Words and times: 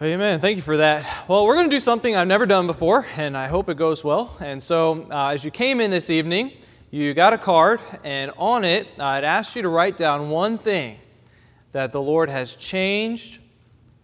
Amen. 0.00 0.38
Thank 0.38 0.54
you 0.54 0.62
for 0.62 0.76
that. 0.76 1.26
Well, 1.26 1.44
we're 1.44 1.56
going 1.56 1.68
to 1.68 1.74
do 1.74 1.80
something 1.80 2.14
I've 2.14 2.28
never 2.28 2.46
done 2.46 2.68
before, 2.68 3.04
and 3.16 3.36
I 3.36 3.48
hope 3.48 3.68
it 3.68 3.76
goes 3.76 4.04
well. 4.04 4.36
And 4.38 4.62
so, 4.62 5.08
uh, 5.10 5.30
as 5.30 5.44
you 5.44 5.50
came 5.50 5.80
in 5.80 5.90
this 5.90 6.08
evening, 6.08 6.52
you 6.92 7.14
got 7.14 7.32
a 7.32 7.38
card, 7.38 7.80
and 8.04 8.30
on 8.38 8.64
it, 8.64 8.86
I'd 9.00 9.24
asked 9.24 9.56
you 9.56 9.62
to 9.62 9.68
write 9.68 9.96
down 9.96 10.30
one 10.30 10.56
thing 10.56 11.00
that 11.72 11.90
the 11.90 12.00
Lord 12.00 12.30
has 12.30 12.54
changed, 12.54 13.40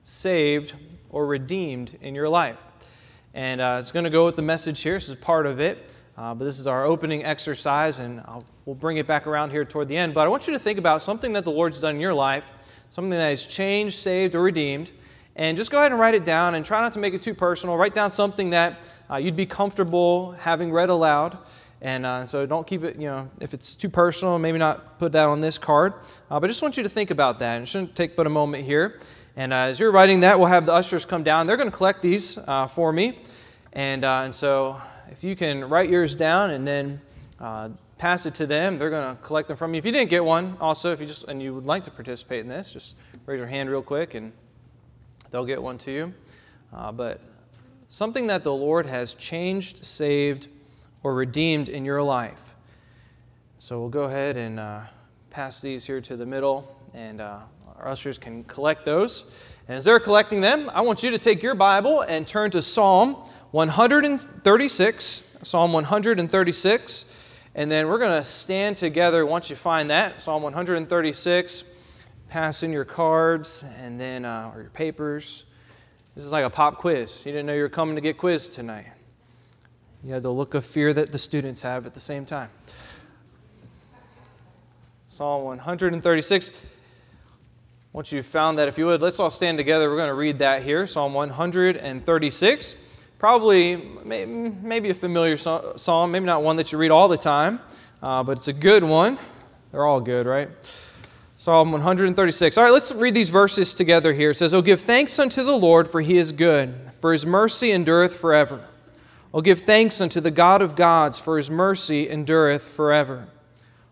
saved, 0.02 0.74
or 1.10 1.28
redeemed 1.28 1.96
in 2.02 2.16
your 2.16 2.28
life. 2.28 2.66
And 3.32 3.60
uh, 3.60 3.76
it's 3.78 3.92
going 3.92 4.02
to 4.02 4.10
go 4.10 4.26
with 4.26 4.34
the 4.34 4.42
message 4.42 4.82
here. 4.82 4.94
This 4.94 5.08
is 5.08 5.14
part 5.14 5.46
of 5.46 5.60
it. 5.60 5.92
Uh, 6.18 6.34
but 6.34 6.44
this 6.44 6.58
is 6.58 6.66
our 6.66 6.84
opening 6.84 7.24
exercise, 7.24 8.00
and 8.00 8.18
I'll, 8.22 8.44
we'll 8.64 8.74
bring 8.74 8.96
it 8.96 9.06
back 9.06 9.28
around 9.28 9.50
here 9.50 9.64
toward 9.64 9.86
the 9.86 9.96
end. 9.96 10.12
But 10.12 10.26
I 10.26 10.28
want 10.28 10.48
you 10.48 10.54
to 10.54 10.58
think 10.58 10.80
about 10.80 11.04
something 11.04 11.34
that 11.34 11.44
the 11.44 11.52
Lord's 11.52 11.78
done 11.78 11.94
in 11.94 12.00
your 12.00 12.14
life, 12.14 12.52
something 12.90 13.12
that 13.12 13.30
has 13.30 13.46
changed, 13.46 13.94
saved, 13.94 14.34
or 14.34 14.42
redeemed. 14.42 14.90
And 15.36 15.56
just 15.56 15.70
go 15.70 15.78
ahead 15.78 15.90
and 15.90 16.00
write 16.00 16.14
it 16.14 16.24
down 16.24 16.54
and 16.54 16.64
try 16.64 16.80
not 16.80 16.92
to 16.92 17.00
make 17.00 17.12
it 17.12 17.22
too 17.22 17.34
personal. 17.34 17.76
Write 17.76 17.94
down 17.94 18.10
something 18.10 18.50
that 18.50 18.78
uh, 19.10 19.16
you'd 19.16 19.36
be 19.36 19.46
comfortable 19.46 20.32
having 20.32 20.70
read 20.70 20.90
aloud. 20.90 21.36
And 21.80 22.06
uh, 22.06 22.24
so 22.24 22.46
don't 22.46 22.66
keep 22.66 22.84
it, 22.84 22.96
you 22.96 23.08
know, 23.08 23.28
if 23.40 23.52
it's 23.52 23.74
too 23.74 23.88
personal, 23.88 24.38
maybe 24.38 24.58
not 24.58 24.98
put 24.98 25.12
that 25.12 25.28
on 25.28 25.40
this 25.40 25.58
card. 25.58 25.94
Uh, 26.30 26.40
but 26.40 26.44
I 26.44 26.46
just 26.48 26.62
want 26.62 26.76
you 26.76 26.82
to 26.84 26.88
think 26.88 27.10
about 27.10 27.40
that. 27.40 27.60
It 27.60 27.66
shouldn't 27.66 27.96
take 27.96 28.16
but 28.16 28.26
a 28.26 28.30
moment 28.30 28.64
here. 28.64 29.00
And 29.36 29.52
uh, 29.52 29.56
as 29.56 29.80
you're 29.80 29.90
writing 29.90 30.20
that, 30.20 30.38
we'll 30.38 30.48
have 30.48 30.66
the 30.66 30.72
ushers 30.72 31.04
come 31.04 31.24
down. 31.24 31.46
They're 31.46 31.56
going 31.56 31.70
to 31.70 31.76
collect 31.76 32.00
these 32.00 32.38
uh, 32.38 32.68
for 32.68 32.92
me. 32.92 33.18
And, 33.72 34.04
uh, 34.04 34.22
and 34.24 34.32
so 34.32 34.80
if 35.10 35.24
you 35.24 35.34
can 35.34 35.68
write 35.68 35.90
yours 35.90 36.14
down 36.14 36.52
and 36.52 36.66
then 36.66 37.00
pass 37.98 38.24
it 38.24 38.34
to 38.36 38.46
them, 38.46 38.78
they're 38.78 38.90
going 38.90 39.16
to 39.16 39.22
collect 39.22 39.48
them 39.48 39.56
from 39.56 39.74
you. 39.74 39.78
If 39.78 39.84
you 39.84 39.92
didn't 39.92 40.10
get 40.10 40.24
one, 40.24 40.56
also, 40.60 40.92
if 40.92 41.00
you 41.00 41.06
just, 41.06 41.24
and 41.24 41.42
you 41.42 41.54
would 41.54 41.66
like 41.66 41.84
to 41.84 41.90
participate 41.90 42.40
in 42.40 42.48
this, 42.48 42.72
just 42.72 42.94
raise 43.26 43.38
your 43.38 43.48
hand 43.48 43.68
real 43.68 43.82
quick 43.82 44.14
and 44.14 44.32
they'll 45.34 45.44
get 45.44 45.60
one 45.60 45.76
to 45.76 45.90
you. 45.90 46.14
Uh, 46.72 46.92
but 46.92 47.20
something 47.88 48.28
that 48.28 48.44
the 48.44 48.52
Lord 48.52 48.86
has 48.86 49.14
changed, 49.14 49.84
saved, 49.84 50.46
or 51.02 51.12
redeemed 51.12 51.68
in 51.68 51.84
your 51.84 52.04
life. 52.04 52.54
So 53.58 53.80
we'll 53.80 53.88
go 53.88 54.04
ahead 54.04 54.36
and 54.36 54.60
uh, 54.60 54.82
pass 55.30 55.60
these 55.60 55.84
here 55.84 56.00
to 56.02 56.14
the 56.14 56.24
middle, 56.24 56.78
and 56.94 57.20
uh, 57.20 57.40
our 57.80 57.88
ushers 57.88 58.16
can 58.16 58.44
collect 58.44 58.84
those. 58.84 59.34
And 59.66 59.76
as 59.76 59.84
they're 59.84 59.98
collecting 59.98 60.40
them, 60.40 60.70
I 60.72 60.82
want 60.82 61.02
you 61.02 61.10
to 61.10 61.18
take 61.18 61.42
your 61.42 61.56
Bible 61.56 62.02
and 62.02 62.28
turn 62.28 62.52
to 62.52 62.62
Psalm 62.62 63.14
136. 63.50 65.38
Psalm 65.42 65.72
136. 65.72 67.14
And 67.56 67.72
then 67.72 67.88
we're 67.88 67.98
going 67.98 68.16
to 68.16 68.24
stand 68.24 68.76
together 68.76 69.26
once 69.26 69.50
you 69.50 69.56
find 69.56 69.90
that. 69.90 70.22
Psalm 70.22 70.44
136 70.44 71.73
pass 72.34 72.64
in 72.64 72.72
your 72.72 72.84
cards 72.84 73.64
and 73.78 74.00
then 74.00 74.24
uh, 74.24 74.50
or 74.52 74.62
your 74.62 74.70
papers. 74.70 75.44
This 76.16 76.24
is 76.24 76.32
like 76.32 76.44
a 76.44 76.50
pop 76.50 76.78
quiz. 76.78 77.24
You 77.24 77.30
didn't 77.30 77.46
know 77.46 77.54
you 77.54 77.62
were 77.62 77.68
coming 77.68 77.94
to 77.94 78.00
get 78.00 78.18
quizzed 78.18 78.54
tonight. 78.54 78.86
You 80.02 80.14
had 80.14 80.24
the 80.24 80.32
look 80.32 80.54
of 80.54 80.66
fear 80.66 80.92
that 80.94 81.12
the 81.12 81.18
students 81.18 81.62
have 81.62 81.86
at 81.86 81.94
the 81.94 82.00
same 82.00 82.26
time. 82.26 82.50
Psalm 85.06 85.44
136. 85.44 86.50
Once 87.92 88.10
you've 88.10 88.26
found 88.26 88.58
that, 88.58 88.66
if 88.66 88.78
you 88.78 88.86
would, 88.86 89.00
let's 89.00 89.20
all 89.20 89.30
stand 89.30 89.56
together. 89.56 89.88
We're 89.88 89.98
going 89.98 90.08
to 90.08 90.14
read 90.14 90.40
that 90.40 90.64
here. 90.64 90.88
Psalm 90.88 91.14
136. 91.14 92.74
Probably, 93.16 93.76
maybe 94.04 94.90
a 94.90 94.94
familiar 94.94 95.36
psalm, 95.36 96.10
maybe 96.10 96.26
not 96.26 96.42
one 96.42 96.56
that 96.56 96.72
you 96.72 96.78
read 96.78 96.90
all 96.90 97.06
the 97.06 97.16
time, 97.16 97.60
uh, 98.02 98.24
but 98.24 98.38
it's 98.38 98.48
a 98.48 98.52
good 98.52 98.82
one. 98.82 99.18
They're 99.70 99.86
all 99.86 100.00
good, 100.00 100.26
right? 100.26 100.50
Psalm 101.44 101.72
136. 101.72 102.56
All 102.56 102.64
right, 102.64 102.70
let's 102.70 102.90
read 102.94 103.14
these 103.14 103.28
verses 103.28 103.74
together 103.74 104.14
here. 104.14 104.30
It 104.30 104.36
says, 104.36 104.54
Oh, 104.54 104.62
give 104.62 104.80
thanks 104.80 105.18
unto 105.18 105.42
the 105.42 105.58
Lord, 105.58 105.86
for 105.86 106.00
he 106.00 106.16
is 106.16 106.32
good, 106.32 106.74
for 107.02 107.12
his 107.12 107.26
mercy 107.26 107.70
endureth 107.70 108.16
forever. 108.16 108.66
Oh, 109.34 109.42
give 109.42 109.60
thanks 109.60 110.00
unto 110.00 110.22
the 110.22 110.30
God 110.30 110.62
of 110.62 110.74
gods, 110.74 111.18
for 111.18 111.36
his 111.36 111.50
mercy 111.50 112.08
endureth 112.08 112.66
forever. 112.66 113.28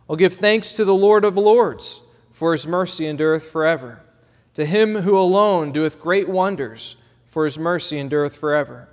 Oh, 0.08 0.16
give 0.16 0.32
thanks 0.32 0.72
to 0.76 0.86
the 0.86 0.94
Lord 0.94 1.26
of 1.26 1.36
lords, 1.36 2.00
for 2.30 2.52
his 2.52 2.66
mercy 2.66 3.06
endureth 3.06 3.50
forever. 3.50 4.00
To 4.54 4.64
him 4.64 5.02
who 5.02 5.18
alone 5.18 5.72
doeth 5.72 6.00
great 6.00 6.30
wonders, 6.30 6.96
for 7.26 7.44
his 7.44 7.58
mercy 7.58 7.98
endureth 7.98 8.34
forever. 8.34 8.88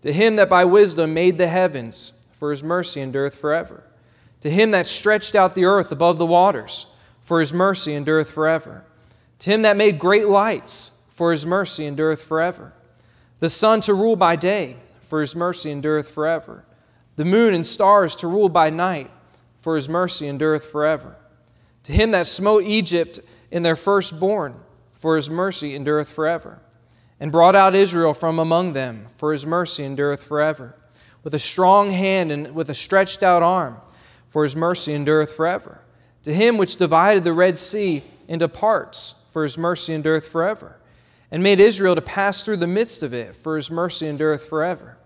To 0.00 0.12
him 0.12 0.34
that 0.34 0.50
by 0.50 0.64
wisdom 0.64 1.14
made 1.14 1.38
the 1.38 1.46
heavens, 1.46 2.14
for 2.32 2.50
his 2.50 2.64
mercy 2.64 3.00
endureth 3.00 3.36
forever. 3.36 3.84
To 4.40 4.50
him 4.50 4.72
that 4.72 4.88
stretched 4.88 5.36
out 5.36 5.54
the 5.54 5.66
earth 5.66 5.92
above 5.92 6.18
the 6.18 6.26
waters, 6.26 6.91
for 7.32 7.40
his 7.40 7.54
mercy 7.54 7.94
endureth 7.94 8.30
forever. 8.30 8.84
To 9.38 9.50
him 9.50 9.62
that 9.62 9.78
made 9.78 9.98
great 9.98 10.28
lights, 10.28 11.00
for 11.08 11.32
his 11.32 11.46
mercy 11.46 11.86
endureth 11.86 12.22
forever. 12.22 12.74
The 13.40 13.48
sun 13.48 13.80
to 13.80 13.94
rule 13.94 14.16
by 14.16 14.36
day, 14.36 14.76
for 15.00 15.22
his 15.22 15.34
mercy 15.34 15.70
endureth 15.70 16.10
forever. 16.10 16.66
The 17.16 17.24
moon 17.24 17.54
and 17.54 17.66
stars 17.66 18.14
to 18.16 18.28
rule 18.28 18.50
by 18.50 18.68
night, 18.68 19.10
for 19.56 19.76
his 19.76 19.88
mercy 19.88 20.28
endureth 20.28 20.66
forever. 20.66 21.16
To 21.84 21.92
him 21.92 22.10
that 22.10 22.26
smote 22.26 22.64
Egypt 22.64 23.20
in 23.50 23.62
their 23.62 23.76
firstborn, 23.76 24.56
for 24.92 25.16
his 25.16 25.30
mercy 25.30 25.74
endureth 25.74 26.12
forever. 26.12 26.60
And 27.18 27.32
brought 27.32 27.56
out 27.56 27.74
Israel 27.74 28.12
from 28.12 28.40
among 28.40 28.74
them, 28.74 29.06
for 29.16 29.32
his 29.32 29.46
mercy 29.46 29.84
endureth 29.84 30.22
forever. 30.22 30.76
With 31.24 31.32
a 31.32 31.38
strong 31.38 31.92
hand 31.92 32.30
and 32.30 32.54
with 32.54 32.68
a 32.68 32.74
stretched 32.74 33.22
out 33.22 33.42
arm, 33.42 33.80
for 34.28 34.42
his 34.42 34.54
mercy 34.54 34.92
endureth 34.92 35.32
forever 35.34 35.81
to 36.22 36.32
him 36.32 36.56
which 36.56 36.76
divided 36.76 37.24
the 37.24 37.32
Red 37.32 37.56
Sea 37.56 38.02
into 38.28 38.48
parts, 38.48 39.16
for 39.30 39.42
his 39.42 39.58
mercy 39.58 39.94
endureth 39.94 40.28
forever, 40.28 40.76
and 41.30 41.42
made 41.42 41.60
Israel 41.60 41.94
to 41.94 42.02
pass 42.02 42.44
through 42.44 42.58
the 42.58 42.66
midst 42.66 43.02
of 43.02 43.12
it, 43.12 43.34
for 43.34 43.56
his 43.56 43.70
mercy 43.70 44.06
endureth 44.06 44.48
forever, 44.48 44.96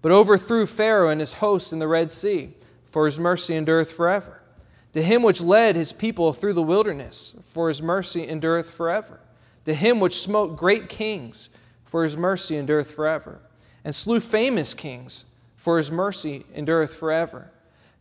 but 0.00 0.12
overthrew 0.12 0.66
Pharaoh 0.66 1.08
and 1.08 1.20
his 1.20 1.34
host 1.34 1.72
in 1.72 1.78
the 1.78 1.88
Red 1.88 2.10
Sea, 2.10 2.54
for 2.86 3.06
his 3.06 3.18
mercy 3.18 3.54
endureth 3.54 3.90
forever. 3.90 4.40
To 4.92 5.02
him 5.02 5.22
which 5.22 5.40
led 5.40 5.74
his 5.74 5.92
people 5.92 6.32
through 6.32 6.52
the 6.52 6.62
wilderness, 6.62 7.36
for 7.48 7.68
his 7.68 7.82
mercy 7.82 8.28
endureth 8.28 8.70
forever. 8.70 9.18
To 9.64 9.74
him 9.74 9.98
which 9.98 10.20
smote 10.20 10.56
great 10.56 10.88
kings, 10.88 11.50
for 11.84 12.04
his 12.04 12.16
mercy 12.16 12.56
endureth 12.56 12.94
forever, 12.94 13.40
and 13.84 13.94
slew 13.94 14.20
famous 14.20 14.72
kings, 14.72 15.24
for 15.56 15.78
his 15.78 15.90
mercy 15.90 16.44
endureth 16.54 16.94
forever 16.94 17.50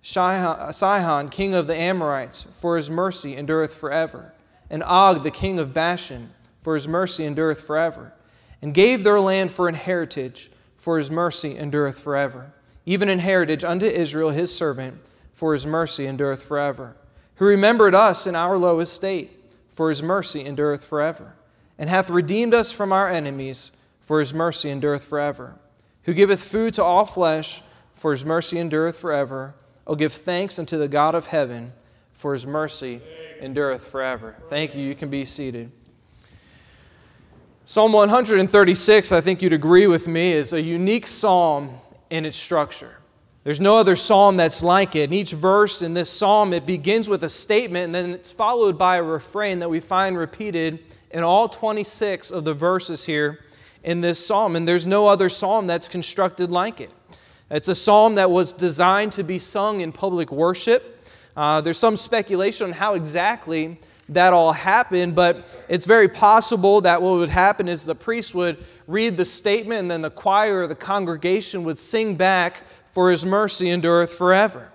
Uh, 0.03 0.69
Sihon, 0.69 1.29
king 1.29 1.55
of 1.55 1.65
the 1.65 1.75
Amorites, 1.75 2.43
for 2.43 2.75
his 2.75 2.89
mercy 2.89 3.37
endureth 3.37 3.73
forever, 3.73 4.33
and 4.69 4.83
Og, 4.83 5.23
the 5.23 5.31
king 5.31 5.59
of 5.59 5.73
Bashan, 5.73 6.31
for 6.59 6.73
his 6.73 6.89
mercy 6.89 7.23
endureth 7.25 7.63
forever, 7.63 8.11
and 8.61 8.73
gave 8.73 9.03
their 9.03 9.21
land 9.21 9.53
for 9.53 9.69
an 9.69 9.75
heritage, 9.75 10.51
for 10.75 10.97
his 10.97 11.09
mercy 11.09 11.57
endureth 11.57 11.99
forever, 11.99 12.51
even 12.85 13.07
an 13.07 13.19
heritage 13.19 13.63
unto 13.63 13.85
Israel 13.85 14.31
his 14.31 14.53
servant, 14.53 14.99
for 15.31 15.53
his 15.53 15.65
mercy 15.65 16.05
endureth 16.05 16.43
forever, 16.43 16.97
who 17.35 17.45
remembered 17.45 17.95
us 17.95 18.27
in 18.27 18.35
our 18.35 18.57
low 18.57 18.81
estate, 18.81 19.31
for 19.69 19.87
his 19.87 20.03
mercy 20.03 20.45
endureth 20.45 20.83
forever, 20.83 21.33
and 21.77 21.89
hath 21.89 22.09
redeemed 22.09 22.53
us 22.53 22.73
from 22.73 22.91
our 22.91 23.07
enemies, 23.07 23.71
for 24.01 24.19
his 24.19 24.33
mercy 24.33 24.69
endureth 24.69 25.05
forever, 25.05 25.55
who 26.03 26.13
giveth 26.13 26.43
food 26.43 26.73
to 26.73 26.83
all 26.83 27.05
flesh, 27.05 27.61
for 27.93 28.11
his 28.11 28.25
mercy 28.25 28.59
endureth 28.59 28.99
forever 28.99 29.55
Oh, 29.85 29.95
give 29.95 30.13
thanks 30.13 30.59
unto 30.59 30.77
the 30.77 30.87
God 30.87 31.15
of 31.15 31.27
heaven, 31.27 31.73
for 32.11 32.33
his 32.33 32.47
mercy 32.47 33.01
endureth 33.41 33.85
forever. 33.85 34.35
Thank 34.47 34.75
you. 34.75 34.83
You 34.83 34.95
can 34.95 35.09
be 35.09 35.25
seated. 35.25 35.71
Psalm 37.65 37.93
136, 37.93 39.11
I 39.11 39.21
think 39.21 39.41
you'd 39.41 39.53
agree 39.53 39.87
with 39.87 40.07
me, 40.07 40.33
is 40.33 40.53
a 40.53 40.61
unique 40.61 41.07
psalm 41.07 41.77
in 42.09 42.25
its 42.25 42.37
structure. 42.37 42.97
There's 43.43 43.59
no 43.59 43.75
other 43.75 43.95
psalm 43.95 44.37
that's 44.37 44.63
like 44.63 44.95
it. 44.95 45.09
In 45.09 45.13
each 45.13 45.33
verse 45.33 45.81
in 45.81 45.93
this 45.93 46.09
psalm, 46.09 46.53
it 46.53 46.65
begins 46.65 47.09
with 47.09 47.23
a 47.23 47.29
statement 47.29 47.85
and 47.85 47.95
then 47.95 48.09
it's 48.11 48.31
followed 48.31 48.77
by 48.77 48.97
a 48.97 49.03
refrain 49.03 49.59
that 49.59 49.69
we 49.69 49.81
find 49.81 50.17
repeated 50.17 50.79
in 51.11 51.23
all 51.23 51.49
26 51.49 52.31
of 52.31 52.45
the 52.45 52.53
verses 52.53 53.05
here 53.05 53.43
in 53.83 53.99
this 53.99 54.25
psalm. 54.25 54.55
And 54.55 54.65
there's 54.65 54.87
no 54.87 55.07
other 55.07 55.27
psalm 55.27 55.67
that's 55.67 55.89
constructed 55.89 56.51
like 56.51 56.79
it. 56.79 56.91
It's 57.53 57.67
a 57.67 57.75
psalm 57.75 58.15
that 58.15 58.31
was 58.31 58.51
designed 58.51 59.11
to 59.11 59.23
be 59.23 59.37
sung 59.37 59.81
in 59.81 59.91
public 59.91 60.31
worship. 60.31 61.05
Uh, 61.37 61.61
there's 61.61 61.77
some 61.77 61.97
speculation 61.97 62.65
on 62.65 62.73
how 62.73 62.95
exactly 62.95 63.77
that 64.09 64.33
all 64.33 64.53
happened, 64.53 65.13
but 65.13 65.37
it's 65.69 65.85
very 65.85 66.07
possible 66.07 66.81
that 66.81 66.99
what 66.99 67.19
would 67.19 67.29
happen 67.29 67.67
is 67.67 67.85
the 67.85 67.93
priest 67.93 68.33
would 68.33 68.57
read 68.87 69.17
the 69.17 69.25
statement 69.25 69.81
and 69.81 69.91
then 69.91 70.01
the 70.01 70.09
choir 70.09 70.61
or 70.61 70.67
the 70.67 70.73
congregation 70.73 71.63
would 71.63 71.77
sing 71.77 72.15
back, 72.15 72.63
For 72.91 73.11
his 73.11 73.23
mercy 73.23 73.69
endureth 73.69 74.11
forever. 74.11 74.71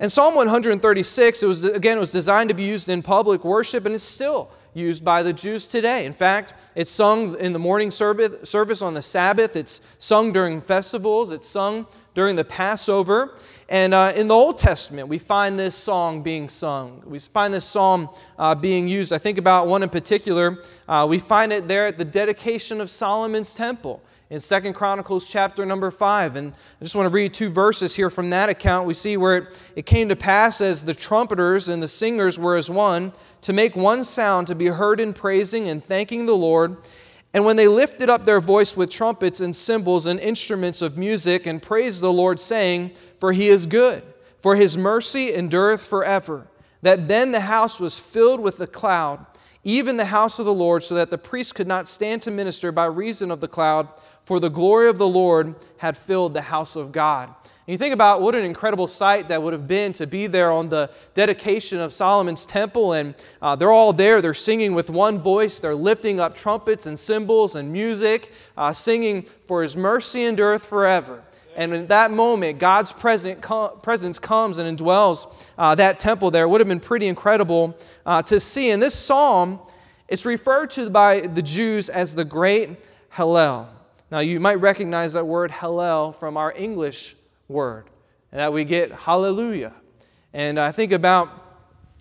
And 0.00 0.10
Psalm 0.10 0.34
136, 0.34 1.42
it 1.42 1.46
was, 1.46 1.62
again, 1.66 1.98
it 1.98 2.00
was 2.00 2.12
designed 2.12 2.48
to 2.48 2.54
be 2.54 2.64
used 2.64 2.88
in 2.88 3.02
public 3.02 3.44
worship, 3.44 3.84
and 3.84 3.94
it's 3.94 4.02
still 4.02 4.50
used 4.74 5.04
by 5.04 5.22
the 5.22 5.32
Jews 5.32 5.66
today. 5.66 6.06
In 6.06 6.12
fact, 6.12 6.54
it's 6.74 6.90
sung 6.90 7.38
in 7.38 7.52
the 7.52 7.58
morning 7.58 7.90
service 7.90 8.82
on 8.82 8.94
the 8.94 9.02
Sabbath, 9.02 9.56
it's 9.56 9.80
sung 9.98 10.32
during 10.32 10.60
festivals, 10.60 11.30
it's 11.30 11.48
sung 11.48 11.86
during 12.14 12.36
the 12.36 12.44
Passover. 12.44 13.36
And 13.70 13.92
uh, 13.92 14.12
in 14.16 14.28
the 14.28 14.34
Old 14.34 14.56
Testament, 14.56 15.08
we 15.08 15.18
find 15.18 15.58
this 15.58 15.74
song 15.74 16.22
being 16.22 16.48
sung. 16.48 17.02
We 17.04 17.18
find 17.18 17.52
this 17.52 17.66
psalm 17.66 18.08
uh, 18.38 18.54
being 18.54 18.88
used. 18.88 19.12
I 19.12 19.18
think 19.18 19.36
about 19.36 19.66
one 19.66 19.82
in 19.82 19.90
particular. 19.90 20.62
Uh, 20.88 21.06
we 21.08 21.18
find 21.18 21.52
it 21.52 21.68
there 21.68 21.86
at 21.86 21.98
the 21.98 22.04
dedication 22.04 22.80
of 22.80 22.88
Solomon's 22.88 23.54
temple 23.54 24.02
in 24.30 24.40
Second 24.40 24.72
Chronicles 24.72 25.28
chapter 25.28 25.66
number 25.66 25.90
5. 25.90 26.36
And 26.36 26.52
I 26.80 26.84
just 26.84 26.96
want 26.96 27.06
to 27.06 27.10
read 27.10 27.34
two 27.34 27.50
verses 27.50 27.94
here 27.94 28.08
from 28.08 28.30
that 28.30 28.48
account. 28.48 28.86
We 28.86 28.94
see 28.94 29.18
where 29.18 29.36
it, 29.36 29.62
it 29.76 29.86
came 29.86 30.08
to 30.08 30.16
pass 30.16 30.62
as 30.62 30.86
the 30.86 30.94
trumpeters 30.94 31.68
and 31.68 31.82
the 31.82 31.88
singers 31.88 32.38
were 32.38 32.56
as 32.56 32.70
one 32.70 33.12
to 33.42 33.52
make 33.52 33.76
one 33.76 34.02
sound 34.02 34.46
to 34.46 34.54
be 34.54 34.66
heard 34.66 34.98
in 34.98 35.12
praising 35.12 35.68
and 35.68 35.84
thanking 35.84 36.24
the 36.24 36.36
Lord. 36.36 36.78
And 37.34 37.44
when 37.44 37.56
they 37.56 37.68
lifted 37.68 38.08
up 38.08 38.24
their 38.24 38.40
voice 38.40 38.76
with 38.76 38.90
trumpets 38.90 39.40
and 39.40 39.54
cymbals 39.54 40.06
and 40.06 40.18
instruments 40.18 40.80
of 40.80 40.96
music 40.96 41.46
and 41.46 41.62
praised 41.62 42.00
the 42.00 42.12
Lord, 42.12 42.40
saying, 42.40 42.92
For 43.18 43.32
he 43.32 43.48
is 43.48 43.66
good, 43.66 44.02
for 44.38 44.56
his 44.56 44.78
mercy 44.78 45.34
endureth 45.34 45.86
forever. 45.86 46.46
That 46.82 47.08
then 47.08 47.32
the 47.32 47.40
house 47.40 47.80
was 47.80 47.98
filled 47.98 48.40
with 48.40 48.58
the 48.58 48.66
cloud, 48.66 49.26
even 49.64 49.96
the 49.96 50.06
house 50.06 50.38
of 50.38 50.46
the 50.46 50.54
Lord, 50.54 50.84
so 50.84 50.94
that 50.94 51.10
the 51.10 51.18
priest 51.18 51.54
could 51.56 51.66
not 51.66 51.88
stand 51.88 52.22
to 52.22 52.30
minister 52.30 52.70
by 52.70 52.86
reason 52.86 53.30
of 53.30 53.40
the 53.40 53.48
cloud, 53.48 53.88
for 54.24 54.38
the 54.38 54.50
glory 54.50 54.88
of 54.88 54.98
the 54.98 55.08
Lord 55.08 55.56
had 55.78 55.96
filled 55.96 56.34
the 56.34 56.42
house 56.42 56.76
of 56.76 56.92
God. 56.92 57.34
And 57.68 57.72
you 57.72 57.78
think 57.78 57.92
about 57.92 58.22
what 58.22 58.34
an 58.34 58.44
incredible 58.44 58.88
sight 58.88 59.28
that 59.28 59.42
would 59.42 59.52
have 59.52 59.66
been 59.66 59.92
to 59.94 60.06
be 60.06 60.26
there 60.26 60.50
on 60.50 60.70
the 60.70 60.90
dedication 61.12 61.80
of 61.80 61.92
Solomon's 61.92 62.46
temple, 62.46 62.94
and 62.94 63.14
uh, 63.42 63.56
they're 63.56 63.70
all 63.70 63.92
there. 63.92 64.22
They're 64.22 64.32
singing 64.32 64.74
with 64.74 64.88
one 64.88 65.18
voice. 65.18 65.58
They're 65.58 65.74
lifting 65.74 66.18
up 66.18 66.34
trumpets 66.34 66.86
and 66.86 66.98
cymbals 66.98 67.56
and 67.56 67.70
music, 67.70 68.32
uh, 68.56 68.72
singing, 68.72 69.26
For 69.44 69.62
his 69.62 69.76
mercy 69.76 70.24
endureth 70.24 70.64
forever. 70.64 71.22
And 71.58 71.74
in 71.74 71.88
that 71.88 72.12
moment, 72.12 72.60
God's 72.60 72.92
presence 72.92 74.18
comes 74.20 74.58
and 74.58 74.78
indwells 74.78 75.26
uh, 75.58 75.74
that 75.74 75.98
temple 75.98 76.30
there. 76.30 76.44
It 76.44 76.48
would 76.50 76.60
have 76.60 76.68
been 76.68 76.78
pretty 76.78 77.08
incredible 77.08 77.76
uh, 78.06 78.22
to 78.22 78.38
see. 78.38 78.70
In 78.70 78.78
this 78.78 78.94
psalm, 78.94 79.58
it's 80.06 80.24
referred 80.24 80.70
to 80.70 80.88
by 80.88 81.22
the 81.22 81.42
Jews 81.42 81.88
as 81.88 82.14
the 82.14 82.24
Great 82.24 82.70
Hallel. 83.12 83.66
Now, 84.08 84.20
you 84.20 84.38
might 84.38 84.60
recognize 84.60 85.14
that 85.14 85.26
word 85.26 85.50
Hallel 85.50 86.14
from 86.14 86.36
our 86.36 86.54
English 86.56 87.16
word, 87.48 87.86
and 88.30 88.38
that 88.38 88.52
we 88.52 88.64
get 88.64 88.92
hallelujah. 88.92 89.74
And 90.32 90.60
I 90.60 90.70
think 90.70 90.92
about 90.92 91.47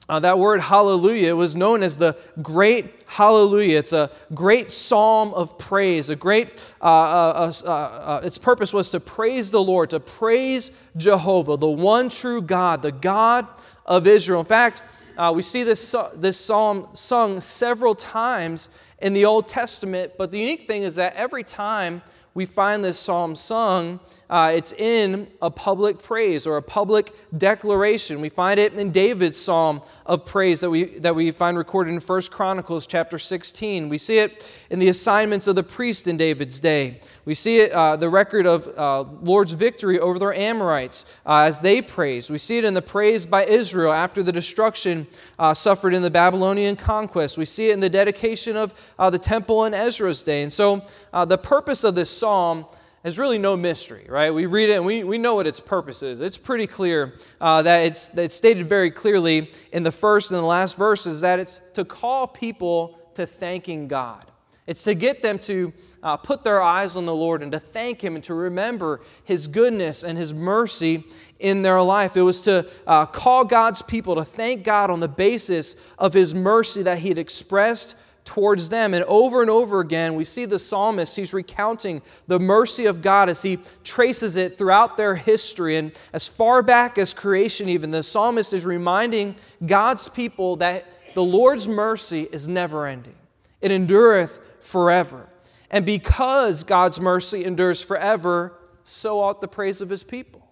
uh, 0.10 0.20
that 0.20 0.40
word 0.40 0.62
hallelujah. 0.62 1.36
Was 1.36 1.56
known 1.56 1.84
as 1.84 1.98
the 1.98 2.18
great 2.42 2.94
hallelujah. 3.08 3.80
It's 3.80 3.94
a 3.94 4.12
great 4.34 4.70
psalm 4.70 5.34
of 5.34 5.58
praise. 5.58 6.10
A 6.10 6.16
great, 6.16 6.64
uh, 6.82 6.86
uh, 6.86 7.52
uh, 7.66 7.70
uh, 7.70 8.22
its 8.24 8.38
purpose 8.38 8.74
was 8.74 8.92
to 8.92 9.00
praise 9.00 9.52
the 9.52 9.64
Lord, 9.64 9.90
to 9.92 10.00
praise 10.00 10.72
Jehovah, 10.96 11.58
the 11.58 11.68
one 11.68 12.10
true 12.10 12.42
God, 12.42 12.82
the 12.82 12.92
God 12.92 13.48
of 13.86 14.08
Israel. 14.08 14.42
In 14.42 14.46
fact, 14.46 14.82
uh, 15.18 15.34
we 15.36 15.42
see 15.42 15.64
this, 15.64 15.96
this 16.16 16.38
psalm 16.38 16.88
sung 16.94 17.42
several 17.42 17.96
times 17.96 18.70
in 19.00 19.14
the 19.14 19.26
Old 19.26 19.48
Testament, 19.48 20.14
but 20.18 20.32
the 20.32 20.40
unique 20.40 20.68
thing 20.68 20.84
is 20.84 20.96
that 20.96 21.16
every 21.16 21.44
time 21.44 22.02
we 22.38 22.46
find 22.46 22.86
this 22.86 23.00
psalm 23.00 23.36
sung, 23.36 24.00
uh, 24.30 24.52
it's 24.54 24.72
in 24.74 25.28
a 25.42 25.50
public 25.50 26.04
praise 26.04 26.46
or 26.46 26.58
a 26.58 26.62
public 26.62 27.12
declaration. 27.36 28.22
We 28.22 28.30
find 28.30 28.60
it 28.60 28.74
in 28.74 28.92
David's 28.92 29.42
psalm 29.42 29.82
of 30.06 30.24
praise 30.24 30.60
that 30.60 30.70
we, 30.70 30.84
that 31.00 31.16
we 31.16 31.32
find 31.32 31.58
recorded 31.58 31.96
in 31.96 32.00
1 32.00 32.22
Chronicles 32.30 32.86
chapter 32.86 33.18
16. 33.18 33.90
We 33.90 33.98
see 33.98 34.20
it 34.20 34.48
in 34.70 34.78
the 34.78 34.90
assignments 34.90 35.48
of 35.48 35.56
the 35.56 35.64
priest 35.64 36.08
in 36.08 36.16
David's 36.16 36.60
day. 36.60 37.00
We 37.28 37.34
see 37.34 37.58
it, 37.58 37.74
uh, 37.74 37.98
the 37.98 38.08
record 38.08 38.48
of 38.48 38.70
uh, 38.78 39.02
Lord's 39.02 39.52
victory 39.52 40.00
over 40.00 40.18
the 40.18 40.28
Amorites 40.28 41.04
uh, 41.26 41.44
as 41.46 41.60
they 41.60 41.82
praise. 41.82 42.32
We 42.32 42.38
see 42.38 42.58
it 42.58 42.64
in 42.64 42.74
the 42.74 42.82
praise 42.82 43.26
by 43.26 43.44
Israel 43.44 43.92
after 43.92 44.24
the 44.24 44.32
destruction 44.32 45.08
uh, 45.38 45.54
suffered 45.54 45.94
in 45.94 46.04
the 46.04 46.10
Babylonian 46.10 46.78
conquest. 46.78 47.38
We 47.38 47.44
see 47.44 47.68
it 47.68 47.74
in 47.74 47.82
the 47.82 47.90
dedication 47.90 48.56
of 48.56 48.94
uh, 48.98 49.10
the 49.10 49.20
temple 49.20 49.66
in 49.66 49.74
Ezra's 49.74 50.24
day. 50.24 50.42
And 50.42 50.54
so 50.54 50.86
uh, 51.12 51.26
the 51.26 51.38
purpose 51.38 51.84
of 51.84 51.96
this 51.96 52.10
psalm 52.10 52.66
is 53.04 53.20
really 53.20 53.38
no 53.38 53.58
mystery, 53.58 54.06
right? 54.08 54.34
We 54.34 54.46
read 54.46 54.70
it 54.70 54.76
and 54.76 54.86
we, 54.86 55.04
we 55.04 55.18
know 55.18 55.36
what 55.36 55.48
its 55.48 55.60
purpose 55.60 56.04
is. 56.04 56.22
It's 56.22 56.38
pretty 56.38 56.66
clear 56.66 57.14
that 57.42 57.86
it's, 57.86 58.08
that 58.08 58.24
it's 58.24 58.36
stated 58.36 58.68
very 58.68 58.90
clearly 58.90 59.52
in 59.74 59.84
the 59.84 59.92
first 59.92 60.32
and 60.32 60.40
the 60.40 60.46
last 60.46 60.78
verses 60.78 61.20
that 61.20 61.42
it's 61.42 61.60
to 61.74 61.84
call 61.84 62.26
people 62.26 62.98
to 63.16 63.26
thanking 63.26 63.90
God. 63.90 64.32
It's 64.66 64.84
to 64.84 64.94
get 64.94 65.24
them 65.24 65.40
to 65.40 65.74
uh, 66.08 66.16
put 66.16 66.42
their 66.46 66.62
eyes 66.62 66.96
on 66.96 67.06
the 67.06 67.14
Lord 67.14 67.44
and 67.44 67.52
to 67.52 67.60
thank 67.60 68.02
Him 68.02 68.16
and 68.16 68.24
to 68.24 68.34
remember 68.34 69.02
His 69.26 69.50
goodness 69.50 70.04
and 70.04 70.18
His 70.18 70.34
mercy 70.34 71.04
in 71.38 71.64
their 71.64 71.82
life. 71.82 72.16
It 72.16 72.22
was 72.22 72.42
to 72.44 72.66
uh, 72.88 73.06
call 73.08 73.44
God's 73.44 73.82
people 73.82 74.16
to 74.16 74.24
thank 74.24 74.64
God 74.64 74.90
on 74.90 75.02
the 75.02 75.10
basis 75.10 75.76
of 76.00 76.14
His 76.14 76.34
mercy 76.34 76.82
that 76.84 77.00
He 77.00 77.10
had 77.10 77.18
expressed 77.18 77.98
towards 78.24 78.70
them. 78.70 78.94
And 78.94 79.04
over 79.04 79.42
and 79.42 79.50
over 79.50 79.82
again, 79.82 80.16
we 80.16 80.24
see 80.24 80.46
the 80.46 80.60
psalmist, 80.60 81.18
he's 81.18 81.34
recounting 81.34 82.02
the 82.28 82.40
mercy 82.40 82.86
of 82.86 83.02
God 83.02 83.28
as 83.28 83.42
he 83.42 83.60
traces 83.84 84.38
it 84.38 84.58
throughout 84.58 84.96
their 84.96 85.16
history. 85.16 85.76
And 85.76 85.92
as 86.14 86.26
far 86.26 86.62
back 86.62 86.98
as 86.98 87.14
creation, 87.14 87.68
even, 87.68 87.92
the 87.92 88.04
psalmist 88.04 88.54
is 88.54 88.66
reminding 88.66 89.36
God's 89.66 90.08
people 90.08 90.56
that 90.58 90.86
the 91.16 91.24
Lord's 91.24 91.68
mercy 91.68 92.30
is 92.32 92.48
never 92.48 92.86
ending, 92.86 93.16
it 93.60 93.72
endureth 93.72 94.40
forever. 94.62 95.28
And 95.70 95.86
because 95.86 96.64
God's 96.64 97.00
mercy 97.00 97.44
endures 97.44 97.84
forever, 97.84 98.58
so 98.86 99.20
ought 99.20 99.42
the 99.42 99.48
praise 99.48 99.82
of 99.82 99.90
his 99.90 100.04
people. 100.04 100.50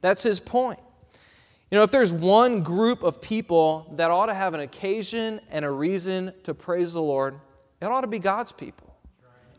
That's 0.00 0.22
his 0.22 0.38
point. 0.38 0.80
You 1.70 1.78
know, 1.78 1.82
if 1.82 1.90
there's 1.90 2.12
one 2.12 2.62
group 2.62 3.02
of 3.02 3.20
people 3.20 3.92
that 3.96 4.10
ought 4.10 4.26
to 4.26 4.34
have 4.34 4.54
an 4.54 4.60
occasion 4.60 5.40
and 5.50 5.64
a 5.64 5.70
reason 5.70 6.32
to 6.42 6.54
praise 6.54 6.92
the 6.92 7.02
Lord, 7.02 7.40
it 7.80 7.86
ought 7.86 8.02
to 8.02 8.06
be 8.06 8.18
God's 8.18 8.52
people. 8.52 8.94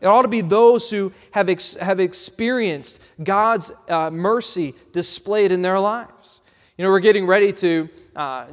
It 0.00 0.06
ought 0.06 0.22
to 0.22 0.28
be 0.28 0.40
those 0.40 0.90
who 0.90 1.12
have, 1.32 1.48
ex- 1.48 1.74
have 1.74 2.00
experienced 2.00 3.02
God's 3.22 3.72
uh, 3.88 4.10
mercy 4.10 4.74
displayed 4.92 5.52
in 5.52 5.62
their 5.62 5.80
lives. 5.80 6.42
You 6.76 6.84
know, 6.84 6.90
we're 6.90 7.00
getting 7.00 7.26
ready 7.26 7.52
to 7.54 7.88
uh, 8.14 8.46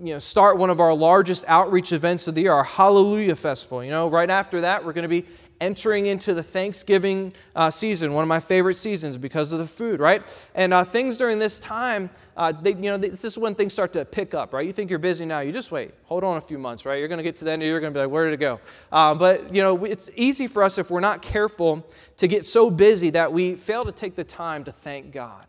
you 0.00 0.14
know, 0.14 0.18
start 0.18 0.56
one 0.56 0.70
of 0.70 0.80
our 0.80 0.94
largest 0.94 1.44
outreach 1.48 1.92
events 1.92 2.28
of 2.28 2.34
the 2.36 2.42
year, 2.42 2.52
our 2.52 2.64
Hallelujah 2.64 3.34
Festival. 3.34 3.82
You 3.82 3.90
know, 3.90 4.08
right 4.08 4.30
after 4.30 4.60
that, 4.60 4.84
we're 4.84 4.92
going 4.92 5.02
to 5.02 5.08
be 5.08 5.26
entering 5.60 6.06
into 6.06 6.34
the 6.34 6.42
Thanksgiving 6.42 7.32
uh, 7.56 7.70
season, 7.70 8.12
one 8.12 8.22
of 8.22 8.28
my 8.28 8.40
favorite 8.40 8.74
seasons 8.74 9.16
because 9.16 9.52
of 9.52 9.58
the 9.58 9.66
food, 9.66 10.00
right? 10.00 10.22
And 10.54 10.72
uh, 10.72 10.84
things 10.84 11.16
during 11.16 11.38
this 11.38 11.58
time, 11.58 12.10
uh, 12.36 12.52
they, 12.52 12.74
you 12.74 12.90
know, 12.90 12.96
this 12.96 13.24
is 13.24 13.36
when 13.36 13.54
things 13.54 13.72
start 13.72 13.92
to 13.94 14.04
pick 14.04 14.34
up, 14.34 14.54
right? 14.54 14.64
You 14.64 14.72
think 14.72 14.90
you're 14.90 14.98
busy 15.00 15.26
now, 15.26 15.40
you 15.40 15.52
just 15.52 15.72
wait, 15.72 15.92
hold 16.04 16.22
on 16.22 16.36
a 16.36 16.40
few 16.40 16.58
months, 16.58 16.86
right? 16.86 16.98
You're 16.98 17.08
going 17.08 17.18
to 17.18 17.24
get 17.24 17.36
to 17.36 17.44
the 17.44 17.52
end, 17.52 17.62
you're 17.62 17.80
going 17.80 17.92
to 17.92 17.98
be 17.98 18.02
like, 18.02 18.10
where 18.10 18.26
did 18.26 18.34
it 18.34 18.40
go? 18.40 18.60
Uh, 18.92 19.14
but 19.14 19.52
you 19.54 19.62
know, 19.62 19.84
it's 19.84 20.10
easy 20.14 20.46
for 20.46 20.62
us 20.62 20.78
if 20.78 20.90
we're 20.90 21.00
not 21.00 21.22
careful 21.22 21.84
to 22.18 22.28
get 22.28 22.46
so 22.46 22.70
busy 22.70 23.10
that 23.10 23.32
we 23.32 23.54
fail 23.56 23.84
to 23.84 23.92
take 23.92 24.14
the 24.14 24.24
time 24.24 24.64
to 24.64 24.72
thank 24.72 25.12
God, 25.12 25.46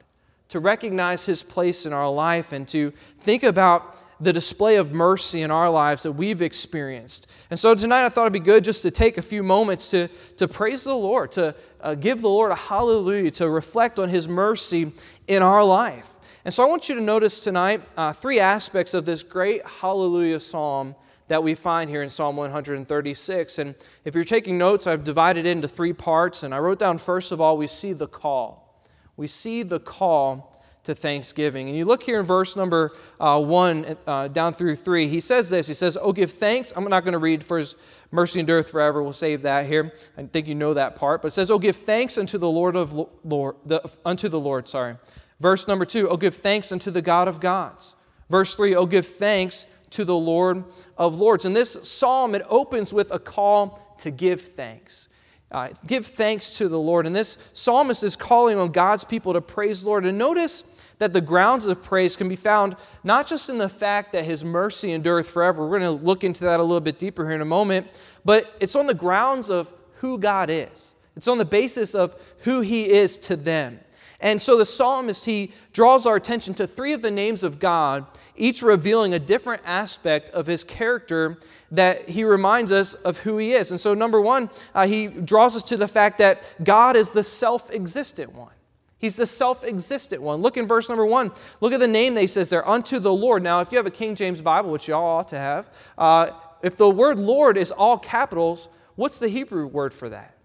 to 0.48 0.60
recognize 0.60 1.26
His 1.26 1.44
place 1.44 1.86
in 1.86 1.94
our 1.94 2.10
life, 2.10 2.52
and 2.52 2.68
to 2.70 2.92
think 3.20 3.44
about 3.44 3.96
the 4.22 4.34
display 4.34 4.76
of 4.76 4.92
mercy 4.92 5.42
in 5.42 5.52
our 5.52 5.70
lives 5.70 6.04
that 6.04 6.12
we've 6.12 6.42
experienced. 6.42 7.32
And 7.50 7.60
so 7.60 7.74
tonight 7.74 8.06
I 8.06 8.10
thought 8.10 8.24
it'd 8.24 8.34
be 8.34 8.40
good 8.40 8.64
just 8.64 8.82
to 8.84 8.92
take 8.92 9.18
a 9.18 9.22
few 9.22 9.44
moments 9.44 9.90
to, 9.92 10.10
to 10.38 10.48
praise 10.48 10.84
the 10.84 10.96
Lord, 10.96 11.32
to 11.32 11.56
uh, 11.82 11.96
give 11.96 12.22
the 12.22 12.28
Lord 12.28 12.52
a 12.52 12.56
hallelujah, 12.56 13.32
to 13.32 13.50
reflect 13.50 13.98
on 13.98 14.10
His 14.10 14.28
mercy 14.28 14.92
in 15.28 15.42
our 15.42 15.64
life. 15.64 16.18
And 16.44 16.54
so 16.54 16.64
I 16.64 16.68
want 16.68 16.90
you 16.90 16.96
to 16.96 17.02
notice 17.02 17.44
tonight 17.44 17.82
uh, 17.96 18.12
three 18.12 18.40
aspects 18.40 18.94
of 18.94 19.06
this 19.06 19.24
great 19.24 19.66
hallelujah 19.66 20.40
psalm 20.40 20.96
that 21.28 21.44
we 21.44 21.54
find 21.54 21.90
here 21.90 22.02
in 22.02 22.10
Psalm 22.10 22.36
136. 22.36 23.60
And 23.60 23.76
if 24.04 24.16
you're 24.16 24.24
taking 24.24 24.58
notes, 24.58 24.88
I've 24.88 25.04
divided 25.04 25.46
it 25.46 25.50
into 25.50 25.68
three 25.68 25.94
parts. 25.94 26.44
And 26.44 26.54
I 26.54 26.60
wrote 26.60 26.80
down, 26.80 26.98
first 26.98 27.32
of 27.32 27.40
all, 27.40 27.56
we 27.56 27.68
see 27.68 27.94
the 27.94 28.08
call. 28.08 28.84
We 29.16 29.28
see 29.28 29.64
the 29.64 29.80
call 29.80 30.49
to 30.90 30.96
thanksgiving. 30.96 31.70
And 31.70 31.78
you 31.78 31.86
look 31.86 32.04
here 32.04 32.20
in 32.20 32.26
verse 32.26 32.56
number 32.56 32.92
uh, 33.20 33.40
1 33.42 33.98
uh, 34.08 34.28
down 34.28 34.54
through 34.54 34.76
3. 34.76 35.08
He 35.08 35.22
says 35.22 35.50
this 35.50 35.68
He 35.68 35.74
says, 35.74 35.98
Oh, 36.02 36.12
give 36.12 36.32
thanks. 36.32 36.74
I'm 36.76 36.84
not 36.86 37.04
going 37.04 37.14
to 37.14 37.20
read 37.20 37.44
for 37.44 37.58
his 37.58 37.76
mercy 38.12 38.40
endureth 38.40 38.70
forever. 38.70 39.02
We'll 39.02 39.14
save 39.14 39.44
that 39.44 39.68
here. 39.68 39.94
I 40.18 40.24
think 40.24 40.48
you 40.48 40.56
know 40.56 40.74
that 40.74 40.96
part. 40.96 41.22
But 41.22 41.30
it 41.30 41.32
says, 41.32 41.52
Oh, 41.52 41.60
give 41.60 41.76
thanks 41.76 42.18
unto 42.18 42.38
the 42.38 42.50
Lord 42.50 42.76
of 42.76 42.94
Lord, 43.24 43.56
the, 43.66 43.90
unto 44.04 44.28
the 44.28 44.40
Lord, 44.40 44.68
sorry. 44.68 44.98
Verse 45.40 45.68
number 45.68 45.86
2, 45.86 46.10
Oh, 46.10 46.18
give 46.18 46.34
thanks 46.34 46.72
unto 46.72 46.92
the 46.92 47.02
God 47.02 47.28
of 47.28 47.40
gods. 47.40 47.96
Verse 48.30 48.56
3, 48.56 48.76
Oh, 48.76 48.86
give 48.86 49.06
thanks 49.06 49.68
to 49.92 50.04
the 50.04 50.16
Lord 50.16 50.64
of 50.98 51.16
lords. 51.16 51.46
And 51.46 51.56
this 51.56 51.72
psalm, 51.88 52.36
it 52.36 52.44
opens 52.50 52.94
with 52.94 53.12
a 53.14 53.20
call 53.20 53.96
to 54.00 54.12
give 54.12 54.42
thanks. 54.42 55.10
Uh, 55.52 55.70
give 55.88 56.06
thanks 56.06 56.58
to 56.58 56.68
the 56.68 56.80
Lord. 56.80 57.08
And 57.08 57.16
this 57.16 57.50
psalmist 57.54 58.04
is 58.04 58.16
calling 58.16 58.58
on 58.58 58.72
God's 58.72 59.04
people 59.04 59.34
to 59.34 59.42
praise 59.42 59.82
the 59.82 59.88
Lord. 59.88 60.06
And 60.06 60.18
notice 60.18 60.79
that 61.00 61.14
the 61.14 61.22
grounds 61.22 61.66
of 61.66 61.82
praise 61.82 62.16
can 62.16 62.30
be 62.30 62.36
found 62.36 62.76
not 63.04 63.26
just 63.26 63.50
in 63.50 63.58
the 63.58 63.70
fact 63.70 64.12
that 64.12 64.26
his 64.26 64.46
mercy 64.46 64.92
endureth 64.92 65.30
forever. 65.30 65.68
We're 65.68 65.80
going 65.80 65.98
to 65.98 66.06
look 66.06 66.24
into 66.24 66.44
that 66.44 66.60
a 66.60 66.64
little 66.64 66.82
bit 66.82 67.00
deeper 67.00 67.26
here 67.26 67.36
in 67.36 67.42
a 67.42 67.46
moment. 67.46 67.88
But 68.24 68.54
it's 68.60 68.76
on 68.76 68.86
the 68.86 68.94
grounds 68.94 69.50
of 69.50 69.74
who 69.96 70.18
God 70.18 70.50
is, 70.50 70.94
it's 71.16 71.28
on 71.28 71.38
the 71.38 71.46
basis 71.46 71.96
of 71.96 72.16
who 72.44 72.62
he 72.62 72.90
is 72.90 73.18
to 73.20 73.36
them. 73.36 73.80
And 74.22 74.42
so 74.42 74.58
the 74.58 74.66
psalmist, 74.66 75.26
he 75.26 75.54
draws 75.72 76.06
our 76.06 76.18
attention 76.18 76.54
to 76.56 76.68
three 76.68 76.92
of 76.92 77.02
the 77.02 77.12
names 77.12 77.42
of 77.42 77.58
God, 77.58 78.06
each 78.36 78.62
revealing 78.62 79.14
a 79.14 79.20
different 79.20 79.62
aspect 79.66 80.30
of 80.32 80.46
his 80.46 80.66
character 80.66 81.38
that 81.72 82.10
he 82.10 82.26
reminds 82.26 82.72
us 82.72 82.96
of 82.96 83.20
who 83.20 83.38
he 83.38 83.54
is. 83.54 83.72
And 83.72 83.80
so, 83.80 83.94
number 83.94 84.20
one, 84.20 84.50
uh, 84.76 84.88
he 84.88 85.08
draws 85.08 85.56
us 85.56 85.64
to 85.64 85.78
the 85.78 85.88
fact 85.88 86.18
that 86.18 86.54
God 86.62 86.98
is 86.98 87.14
the 87.14 87.24
self 87.24 87.72
existent 87.72 88.34
one. 88.34 88.52
He's 89.00 89.16
the 89.16 89.26
self 89.26 89.64
existent 89.64 90.22
one. 90.22 90.42
Look 90.42 90.58
in 90.58 90.68
verse 90.68 90.90
number 90.90 91.06
one. 91.06 91.32
Look 91.62 91.74
at 91.74 91.80
the 91.80 91.88
name 91.88 92.16
he 92.16 92.28
says 92.28 92.50
there, 92.50 92.68
unto 92.68 93.00
the 93.00 93.14
Lord. 93.14 93.42
Now, 93.42 93.62
if 93.62 93.72
you 93.72 93.78
have 93.78 93.88
a 93.88 93.92
King 93.92 94.14
James 94.14 94.42
Bible, 94.42 94.72
which 94.72 94.88
you 94.88 94.94
all 94.94 95.18
ought 95.20 95.30
to 95.30 95.38
have, 95.38 95.70
uh, 95.98 96.32
if 96.62 96.78
the 96.78 96.90
word 96.90 97.18
Lord 97.18 97.58
is 97.58 97.72
all 97.72 97.98
capitals, 97.98 98.70
what's 98.96 99.18
the 99.18 99.30
Hebrew 99.30 99.66
word 99.66 99.94
for 99.94 100.10
that? 100.10 100.38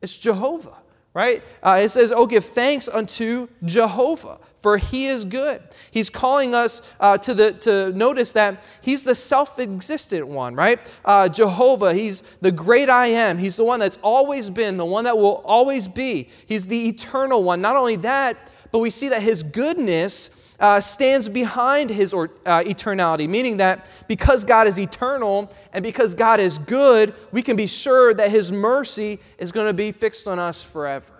It's 0.00 0.18
Jehovah 0.18 0.82
right? 1.14 1.42
Uh, 1.62 1.80
it 1.82 1.90
says, 1.90 2.12
Oh, 2.12 2.26
give 2.26 2.44
thanks 2.44 2.88
unto 2.88 3.48
Jehovah, 3.64 4.38
for 4.62 4.78
he 4.78 5.06
is 5.06 5.24
good. 5.24 5.60
He's 5.90 6.08
calling 6.08 6.54
us 6.54 6.82
uh, 7.00 7.18
to, 7.18 7.34
the, 7.34 7.52
to 7.52 7.92
notice 7.92 8.32
that 8.32 8.70
he's 8.80 9.02
the 9.02 9.14
self 9.14 9.58
existent 9.58 10.28
one, 10.28 10.54
right? 10.54 10.78
Uh, 11.04 11.28
Jehovah, 11.28 11.92
he's 11.92 12.22
the 12.40 12.52
great 12.52 12.88
I 12.88 13.08
am. 13.08 13.38
He's 13.38 13.56
the 13.56 13.64
one 13.64 13.80
that's 13.80 13.98
always 14.02 14.50
been, 14.50 14.76
the 14.76 14.86
one 14.86 15.04
that 15.04 15.18
will 15.18 15.42
always 15.44 15.88
be. 15.88 16.28
He's 16.46 16.66
the 16.66 16.88
eternal 16.88 17.42
one. 17.42 17.60
Not 17.60 17.76
only 17.76 17.96
that, 17.96 18.50
but 18.70 18.78
we 18.78 18.90
see 18.90 19.08
that 19.10 19.22
his 19.22 19.42
goodness. 19.42 20.38
Uh, 20.60 20.80
stands 20.80 21.28
behind 21.28 21.90
his 21.90 22.14
or, 22.14 22.30
uh, 22.46 22.62
eternality, 22.62 23.28
meaning 23.28 23.56
that 23.56 23.84
because 24.06 24.44
God 24.44 24.68
is 24.68 24.78
eternal 24.78 25.50
and 25.72 25.82
because 25.82 26.14
God 26.14 26.38
is 26.38 26.56
good, 26.58 27.12
we 27.32 27.42
can 27.42 27.56
be 27.56 27.66
sure 27.66 28.14
that 28.14 28.30
his 28.30 28.52
mercy 28.52 29.18
is 29.38 29.50
going 29.50 29.66
to 29.66 29.72
be 29.72 29.90
fixed 29.90 30.28
on 30.28 30.38
us 30.38 30.62
forever. 30.62 31.12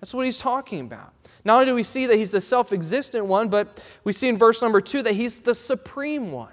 That's 0.00 0.12
what 0.12 0.26
he's 0.26 0.38
talking 0.38 0.80
about. 0.82 1.14
Not 1.46 1.60
only 1.60 1.66
do 1.66 1.74
we 1.76 1.84
see 1.84 2.06
that 2.06 2.16
he's 2.16 2.32
the 2.32 2.40
self 2.40 2.72
existent 2.72 3.26
one, 3.26 3.46
but 3.46 3.80
we 4.02 4.12
see 4.12 4.28
in 4.28 4.36
verse 4.36 4.60
number 4.60 4.80
two 4.80 5.00
that 5.04 5.14
he's 5.14 5.38
the 5.38 5.54
supreme 5.54 6.32
one. 6.32 6.50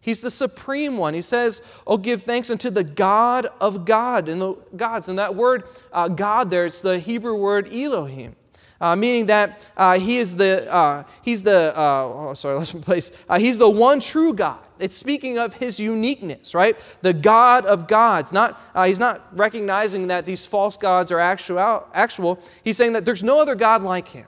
He's 0.00 0.22
the 0.22 0.30
supreme 0.30 0.96
one. 0.96 1.12
He 1.12 1.20
says, 1.20 1.60
Oh, 1.86 1.98
give 1.98 2.22
thanks 2.22 2.50
unto 2.50 2.70
the 2.70 2.82
God 2.82 3.46
of 3.60 3.84
God 3.84 4.30
and 4.30 4.40
the 4.40 4.54
gods. 4.74 5.10
And 5.10 5.18
that 5.18 5.34
word 5.34 5.64
uh, 5.92 6.08
God 6.08 6.48
there, 6.48 6.64
it's 6.64 6.80
the 6.80 6.98
Hebrew 6.98 7.36
word 7.36 7.68
Elohim 7.74 8.34
uh, 8.82 8.96
meaning 8.96 9.26
that 9.26 9.66
uh, 9.76 9.96
he 9.98 10.16
is 10.16 10.36
the 10.36 10.70
uh, 10.70 11.04
he's 11.22 11.44
the 11.44 11.72
uh, 11.78 12.04
oh, 12.04 12.34
sorry, 12.34 12.58
my 12.74 12.80
place. 12.80 13.12
Uh, 13.28 13.38
he's 13.38 13.56
the 13.56 13.70
one 13.70 14.00
true 14.00 14.34
God. 14.34 14.60
It's 14.80 14.96
speaking 14.96 15.38
of 15.38 15.54
his 15.54 15.78
uniqueness, 15.78 16.52
right? 16.52 16.76
The 17.00 17.14
God 17.14 17.64
of 17.64 17.86
gods. 17.86 18.32
Not 18.32 18.60
uh, 18.74 18.84
he's 18.84 18.98
not 18.98 19.20
recognizing 19.32 20.08
that 20.08 20.26
these 20.26 20.44
false 20.44 20.76
gods 20.76 21.12
are 21.12 21.20
actual. 21.20 21.86
Actual. 21.94 22.40
He's 22.64 22.76
saying 22.76 22.94
that 22.94 23.04
there's 23.04 23.22
no 23.22 23.40
other 23.40 23.54
God 23.54 23.84
like 23.84 24.08
him. 24.08 24.26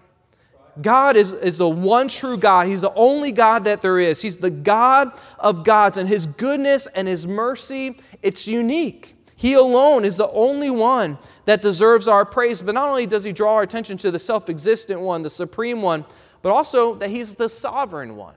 God 0.80 1.16
is, 1.16 1.32
is 1.32 1.58
the 1.58 1.68
one 1.68 2.08
true 2.08 2.36
God. 2.36 2.66
He's 2.66 2.80
the 2.80 2.94
only 2.94 3.32
God 3.32 3.64
that 3.64 3.82
there 3.82 3.98
is. 3.98 4.22
He's 4.22 4.36
the 4.38 4.50
God 4.50 5.12
of 5.38 5.64
gods, 5.64 5.96
and 5.98 6.08
His 6.08 6.26
goodness 6.26 6.86
and 6.88 7.06
His 7.06 7.28
mercy, 7.28 7.96
it's 8.22 8.48
unique. 8.48 9.14
He 9.36 9.54
alone 9.54 10.04
is 10.04 10.16
the 10.16 10.30
only 10.30 10.70
one 10.70 11.18
that 11.44 11.62
deserves 11.62 12.08
our 12.08 12.24
praise. 12.24 12.62
But 12.62 12.74
not 12.74 12.88
only 12.88 13.06
does 13.06 13.24
he 13.24 13.32
draw 13.32 13.54
our 13.54 13.62
attention 13.62 13.98
to 13.98 14.10
the 14.10 14.18
self 14.18 14.48
existent 14.48 15.00
one, 15.00 15.22
the 15.22 15.30
supreme 15.30 15.82
one, 15.82 16.04
but 16.42 16.52
also 16.52 16.94
that 16.96 17.10
he's 17.10 17.34
the 17.34 17.48
sovereign 17.48 18.16
one. 18.16 18.34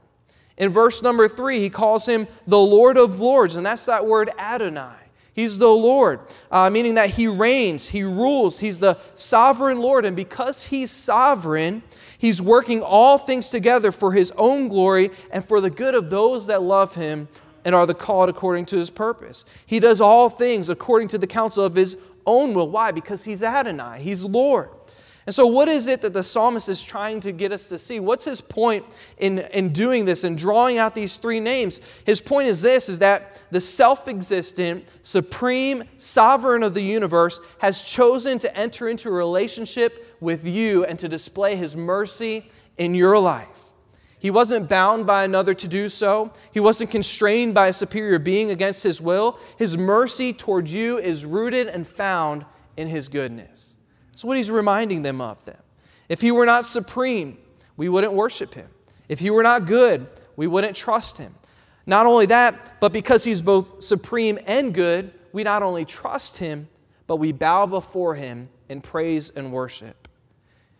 In 0.57 0.69
verse 0.69 1.03
number 1.03 1.27
three, 1.27 1.59
he 1.59 1.69
calls 1.69 2.07
him 2.07 2.27
the 2.47 2.57
Lord 2.57 2.97
of 2.97 3.19
Lords, 3.19 3.55
and 3.55 3.65
that's 3.65 3.85
that 3.85 4.05
word 4.05 4.31
Adonai. 4.39 5.07
He's 5.33 5.59
the 5.59 5.67
Lord, 5.67 6.19
uh, 6.49 6.71
meaning 6.71 6.95
that 6.95 7.11
he 7.11 7.27
reigns, 7.27 7.89
he 7.89 8.01
rules, 8.01 8.59
he's 8.59 8.79
the 8.79 8.97
sovereign 9.13 9.79
Lord. 9.79 10.03
And 10.03 10.15
because 10.15 10.65
he's 10.65 10.89
sovereign, 10.89 11.83
he's 12.17 12.41
working 12.41 12.81
all 12.81 13.19
things 13.19 13.51
together 13.51 13.91
for 13.91 14.13
his 14.13 14.31
own 14.31 14.67
glory 14.67 15.11
and 15.29 15.45
for 15.45 15.61
the 15.61 15.69
good 15.69 15.93
of 15.93 16.09
those 16.09 16.47
that 16.47 16.63
love 16.63 16.95
him 16.95 17.27
and 17.63 17.75
are 17.75 17.85
the 17.85 17.93
called 17.93 18.29
according 18.29 18.65
to 18.65 18.77
his 18.77 18.89
purpose. 18.89 19.45
He 19.63 19.79
does 19.79 20.01
all 20.01 20.27
things 20.27 20.69
according 20.69 21.09
to 21.09 21.19
the 21.19 21.27
counsel 21.27 21.65
of 21.65 21.75
his 21.75 21.97
own 22.27 22.53
will. 22.53 22.69
Why? 22.69 22.91
Because 22.91 23.23
he's 23.23 23.41
Adonai, 23.41 24.01
he's 24.01 24.23
Lord. 24.23 24.69
And 25.27 25.35
so, 25.35 25.45
what 25.45 25.67
is 25.67 25.89
it 25.89 26.01
that 26.03 26.13
the 26.13 26.23
psalmist 26.23 26.69
is 26.69 26.81
trying 26.81 27.19
to 27.19 27.33
get 27.33 27.51
us 27.51 27.67
to 27.67 27.77
see? 27.77 27.99
What's 27.99 28.23
his 28.23 28.39
point 28.39 28.85
in, 29.17 29.39
in 29.39 29.73
doing 29.73 30.05
this 30.05 30.23
and 30.23 30.37
drawing 30.37 30.77
out 30.77 30.95
these 30.95 31.17
three 31.17 31.41
names? 31.41 31.81
His 32.05 32.21
point 32.21 32.47
is 32.47 32.61
this 32.61 32.87
is 32.87 32.99
that 32.99 33.41
the 33.51 33.59
self 33.59 34.07
existent, 34.07 34.89
supreme 35.01 35.83
sovereign 35.97 36.63
of 36.63 36.73
the 36.73 36.81
universe 36.81 37.41
has 37.59 37.83
chosen 37.83 38.39
to 38.39 38.57
enter 38.57 38.87
into 38.87 39.09
a 39.09 39.11
relationship 39.11 40.15
with 40.21 40.47
you 40.47 40.85
and 40.85 40.97
to 40.99 41.09
display 41.09 41.57
his 41.57 41.75
mercy 41.75 42.47
in 42.77 42.95
your 42.95 43.19
life. 43.19 43.66
He 44.19 44.31
wasn't 44.31 44.67
bound 44.67 45.05
by 45.05 45.23
another 45.23 45.53
to 45.53 45.67
do 45.67 45.89
so. 45.89 46.31
He 46.51 46.59
wasn't 46.59 46.89
constrained 46.89 47.53
by 47.53 47.67
a 47.67 47.73
superior 47.73 48.17
being 48.17 48.49
against 48.49 48.83
his 48.83 49.01
will. 49.01 49.39
His 49.57 49.77
mercy 49.77 50.33
toward 50.33 50.67
you 50.67 50.97
is 50.97 51.25
rooted 51.25 51.67
and 51.67 51.87
found 51.87 52.45
in 52.75 52.87
his 52.87 53.09
goodness. 53.09 53.77
That's 54.11 54.25
what 54.25 54.37
he's 54.37 54.49
reminding 54.49 55.03
them 55.03 55.21
of 55.21 55.45
them. 55.45 55.61
If 56.09 56.21
he 56.21 56.31
were 56.31 56.45
not 56.45 56.65
supreme, 56.65 57.37
we 57.75 57.89
wouldn't 57.89 58.13
worship 58.13 58.55
him. 58.55 58.69
If 59.07 59.19
he 59.19 59.29
were 59.29 59.43
not 59.43 59.67
good, 59.67 60.07
we 60.35 60.47
wouldn't 60.47 60.75
trust 60.75 61.17
him. 61.17 61.35
Not 61.85 62.05
only 62.05 62.25
that, 62.27 62.79
but 62.79 62.91
because 62.91 63.23
he's 63.23 63.41
both 63.41 63.83
supreme 63.83 64.39
and 64.47 64.73
good, 64.73 65.11
we 65.31 65.43
not 65.43 65.63
only 65.63 65.85
trust 65.85 66.37
him, 66.37 66.67
but 67.05 67.17
we 67.17 67.31
bow 67.31 67.65
before 67.65 68.15
him 68.15 68.49
in 68.67 68.81
praise 68.81 69.29
and 69.29 69.51
worship. 69.51 70.06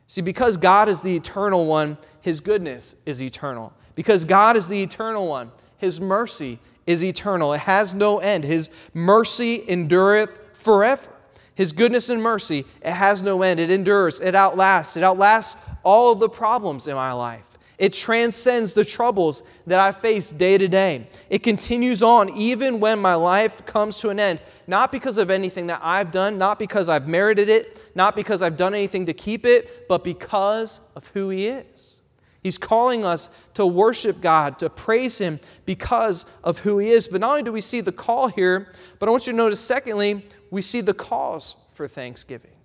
See, 0.08 0.22
because 0.22 0.56
God 0.58 0.88
is 0.88 1.02
the 1.02 1.16
eternal 1.16 1.66
one, 1.66 1.98
his 2.22 2.40
goodness 2.40 2.96
is 3.06 3.22
eternal. 3.22 3.74
Because 3.94 4.24
God 4.26 4.56
is 4.56 4.70
the 4.70 4.82
eternal 4.82 5.28
one, 5.28 5.52
his 5.78 6.00
mercy 6.00 6.60
is 6.86 7.04
eternal. 7.04 7.54
It 7.54 7.60
has 7.60 7.94
no 7.94 8.20
end. 8.20 8.46
His 8.46 8.70
mercy 8.94 9.64
endureth 9.68 10.40
forever. 10.54 11.14
His 11.56 11.74
goodness 11.74 12.10
and 12.10 12.22
mercy, 12.22 12.66
it 12.82 12.92
has 12.92 13.22
no 13.22 13.42
end. 13.42 13.60
It 13.60 13.72
endures, 13.72 14.22
it 14.22 14.36
outlasts, 14.36 14.96
it 14.96 15.04
outlasts 15.04 15.60
all 15.84 16.14
of 16.14 16.20
the 16.20 16.30
problems 16.30 16.88
in 16.88 16.96
my 16.96 17.12
life. 17.12 17.58
It 17.78 17.94
transcends 17.94 18.74
the 18.74 18.84
troubles 18.84 19.44
that 19.68 19.80
I 19.80 19.92
face 19.92 20.32
day 20.32 20.58
to 20.58 20.68
day. 20.68 21.08
It 21.30 21.44
continues 21.44 22.02
on 22.02 22.30
even 22.30 22.80
when 22.80 23.00
my 23.00 23.14
life 23.14 23.66
comes 23.68 24.00
to 24.00 24.10
an 24.10 24.20
end, 24.20 24.40
not 24.66 24.92
because 24.92 25.20
of 25.20 25.30
anything 25.30 25.68
that 25.68 25.82
I've 25.84 26.12
done, 26.12 26.40
not 26.40 26.58
because 26.58 26.90
I've 26.90 27.08
merited 27.08 27.50
it, 27.50 27.84
not 27.94 28.16
because 28.16 28.42
I've 28.42 28.58
done 28.58 28.74
anything 28.74 29.06
to 29.06 29.14
keep 29.14 29.46
it, 29.46 29.88
but 29.88 30.04
because 30.04 30.82
of 30.96 31.08
who 31.10 31.30
He 31.30 31.48
is. 31.48 32.02
He's 32.42 32.58
calling 32.58 33.06
us 33.06 33.30
to 33.54 33.66
worship 33.66 34.22
God, 34.22 34.58
to 34.60 34.70
praise 34.70 35.20
Him 35.20 35.40
because 35.66 36.26
of 36.44 36.60
who 36.60 36.80
He 36.80 36.90
is. 36.90 37.08
But 37.08 37.22
not 37.22 37.32
only 37.32 37.44
do 37.44 37.52
we 37.52 37.62
see 37.62 37.82
the 37.82 37.92
call 37.92 38.28
here, 38.28 38.72
but 38.98 39.08
I 39.08 39.12
want 39.12 39.28
you 39.28 39.34
to 39.34 39.38
notice, 39.38 39.60
secondly, 39.60 40.26
we 40.50 40.64
see 40.64 40.82
the 40.82 40.94
cause 40.94 41.58
for 41.74 41.88
thanksgiving. 41.88 42.57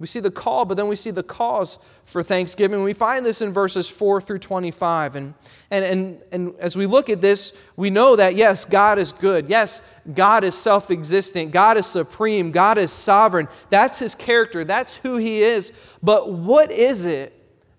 We 0.00 0.08
see 0.08 0.20
the 0.20 0.30
call, 0.30 0.64
but 0.64 0.76
then 0.76 0.88
we 0.88 0.96
see 0.96 1.12
the 1.12 1.22
cause 1.22 1.78
for 2.02 2.22
thanksgiving. 2.22 2.82
We 2.82 2.92
find 2.92 3.24
this 3.24 3.40
in 3.40 3.52
verses 3.52 3.88
4 3.88 4.20
through 4.20 4.40
25. 4.40 5.14
And, 5.14 5.34
and, 5.70 5.84
and, 5.84 6.22
and 6.32 6.54
as 6.56 6.76
we 6.76 6.86
look 6.86 7.08
at 7.08 7.20
this, 7.20 7.56
we 7.76 7.90
know 7.90 8.16
that 8.16 8.34
yes, 8.34 8.64
God 8.64 8.98
is 8.98 9.12
good. 9.12 9.48
Yes, 9.48 9.82
God 10.12 10.42
is 10.42 10.56
self 10.56 10.90
existent. 10.90 11.52
God 11.52 11.76
is 11.76 11.86
supreme. 11.86 12.50
God 12.50 12.76
is 12.76 12.90
sovereign. 12.90 13.46
That's 13.70 14.00
his 14.00 14.16
character. 14.16 14.64
That's 14.64 14.96
who 14.96 15.16
he 15.16 15.40
is. 15.42 15.72
But 16.02 16.32
what 16.32 16.72
is 16.72 17.04
it 17.04 17.32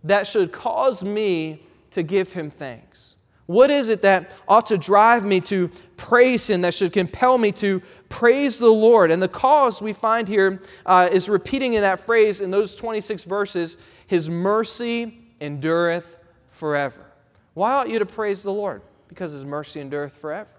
that 0.06 0.26
should 0.26 0.54
cause 0.54 1.04
me 1.04 1.62
to 1.92 2.02
give 2.02 2.32
him 2.32 2.50
thanks? 2.50 3.18
What 3.46 3.70
is 3.70 3.90
it 3.90 4.02
that 4.02 4.34
ought 4.48 4.68
to 4.68 4.78
drive 4.78 5.24
me 5.24 5.40
to 5.42 5.70
praise 5.98 6.50
him, 6.50 6.62
that 6.62 6.74
should 6.74 6.94
compel 6.94 7.38
me 7.38 7.52
to 7.54 7.82
praise 8.10 8.60
the 8.60 8.70
Lord. 8.70 9.12
And 9.12 9.22
the 9.22 9.28
cause 9.28 9.82
we 9.82 9.94
find 9.94 10.28
here 10.28 10.62
uh, 10.86 11.10
is 11.12 11.30
repeating 11.30 11.74
in 11.74 11.82
that 11.82 12.00
phrase 12.00 12.42
in 12.42 12.52
those 12.52 12.76
26 12.76 13.24
verses 13.24 13.78
His 14.08 14.30
mercy 14.30 15.18
endureth 15.42 16.18
forever. 16.48 17.06
Why 17.54 17.74
ought 17.74 17.90
you 17.90 18.00
to 18.00 18.06
praise 18.06 18.44
the 18.44 18.52
Lord? 18.52 18.82
Because 19.08 19.34
His 19.34 19.46
mercy 19.46 19.82
endureth 19.82 20.14
forever. 20.14 20.50